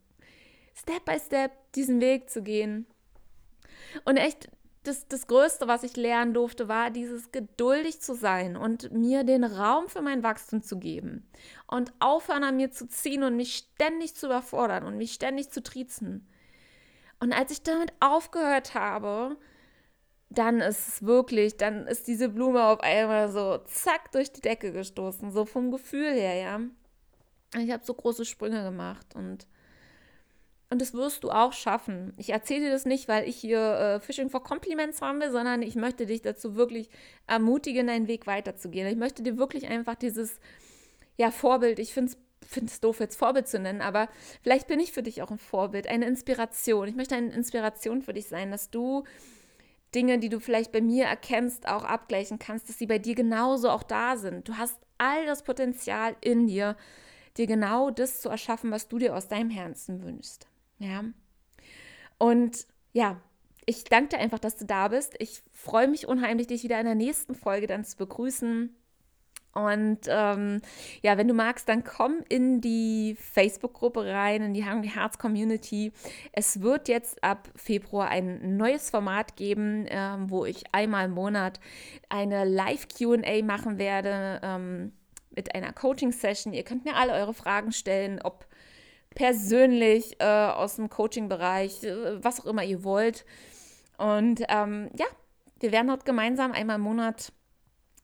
[0.75, 2.87] Step by Step diesen Weg zu gehen.
[4.07, 4.49] Und echt,
[4.87, 9.45] das, das Größte, was ich lernen durfte, war dieses geduldig zu sein und mir den
[9.45, 11.29] Raum für mein Wachstum zu geben
[11.67, 15.63] und aufhören an mir zu ziehen und mich ständig zu überfordern und mich ständig zu
[15.63, 16.29] triezen.
[17.21, 19.37] Und als ich damit aufgehört habe,
[20.29, 24.73] dann ist es wirklich, dann ist diese Blume auf einmal so zack durch die Decke
[24.73, 26.61] gestoßen, so vom Gefühl her, ja.
[27.61, 29.47] Ich habe so große Sprünge gemacht und
[30.69, 32.13] und das wirst du auch schaffen.
[32.17, 35.63] Ich erzähle dir das nicht, weil ich hier äh, Fishing for Compliments haben will, sondern
[35.63, 36.91] ich möchte dich dazu wirklich
[37.29, 38.89] ermutigen, deinen Weg weiterzugehen.
[38.89, 40.41] Ich möchte dir wirklich einfach dieses
[41.17, 42.13] ja, Vorbild, ich finde
[42.67, 44.09] es doof, jetzt Vorbild zu nennen, aber
[44.43, 46.89] vielleicht bin ich für dich auch ein Vorbild, eine Inspiration.
[46.89, 49.05] Ich möchte eine Inspiration für dich sein, dass du
[49.95, 53.71] Dinge, die du vielleicht bei mir erkennst, auch abgleichen kannst, dass sie bei dir genauso
[53.71, 54.49] auch da sind.
[54.49, 56.77] Du hast all das Potenzial in dir,
[57.37, 60.49] dir genau das zu erschaffen, was du dir aus deinem Herzen wünschst.
[60.79, 61.05] Ja.
[62.19, 63.21] Und ja,
[63.67, 65.15] ich danke dir einfach, dass du da bist.
[65.19, 68.75] Ich freue mich unheimlich, dich wieder in der nächsten Folge dann zu begrüßen.
[69.57, 70.61] Und ähm,
[71.01, 75.93] ja, wenn du magst, dann komm in die Facebook-Gruppe rein, in die Hungry Hearts Community.
[76.33, 81.59] Es wird jetzt ab Februar ein neues Format geben, ähm, wo ich einmal im Monat
[82.11, 84.93] eine Live-QA machen werde ähm,
[85.31, 86.53] mit einer Coaching-Session.
[86.53, 88.47] Ihr könnt mir alle eure Fragen stellen, ob
[89.17, 93.25] persönlich, äh, aus dem Coaching-Bereich, äh, was auch immer ihr wollt.
[93.99, 95.07] Und ähm, ja,
[95.59, 97.33] wir werden dort gemeinsam einmal im Monat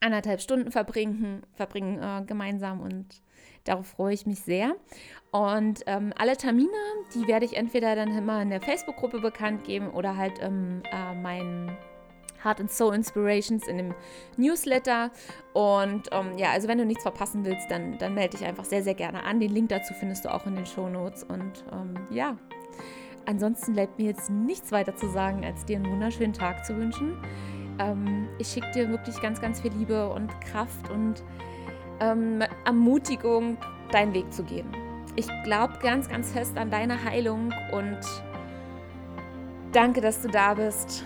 [0.01, 3.21] anderthalb Stunden verbringen, verbringen äh, gemeinsam und
[3.63, 4.75] darauf freue ich mich sehr.
[5.31, 6.69] Und ähm, alle Termine,
[7.15, 11.13] die werde ich entweder dann immer in der Facebook-Gruppe bekannt geben oder halt ähm, äh,
[11.13, 11.77] meinen
[12.43, 13.95] Heart and Soul Inspirations in dem
[14.37, 15.11] Newsletter.
[15.53, 18.83] Und ähm, ja, also wenn du nichts verpassen willst, dann, dann melde dich einfach sehr,
[18.83, 19.39] sehr gerne an.
[19.39, 21.23] Den Link dazu findest du auch in den Show Notes.
[21.23, 22.37] Und ähm, ja,
[23.25, 27.17] ansonsten bleibt mir jetzt nichts weiter zu sagen, als dir einen wunderschönen Tag zu wünschen.
[27.79, 31.23] Ähm, ich schicke dir wirklich ganz, ganz viel Liebe und Kraft und
[31.99, 33.57] ähm, Ermutigung,
[33.91, 34.67] deinen Weg zu gehen.
[35.15, 37.99] Ich glaube ganz, ganz fest an deine Heilung und
[39.71, 41.05] danke, dass du da bist.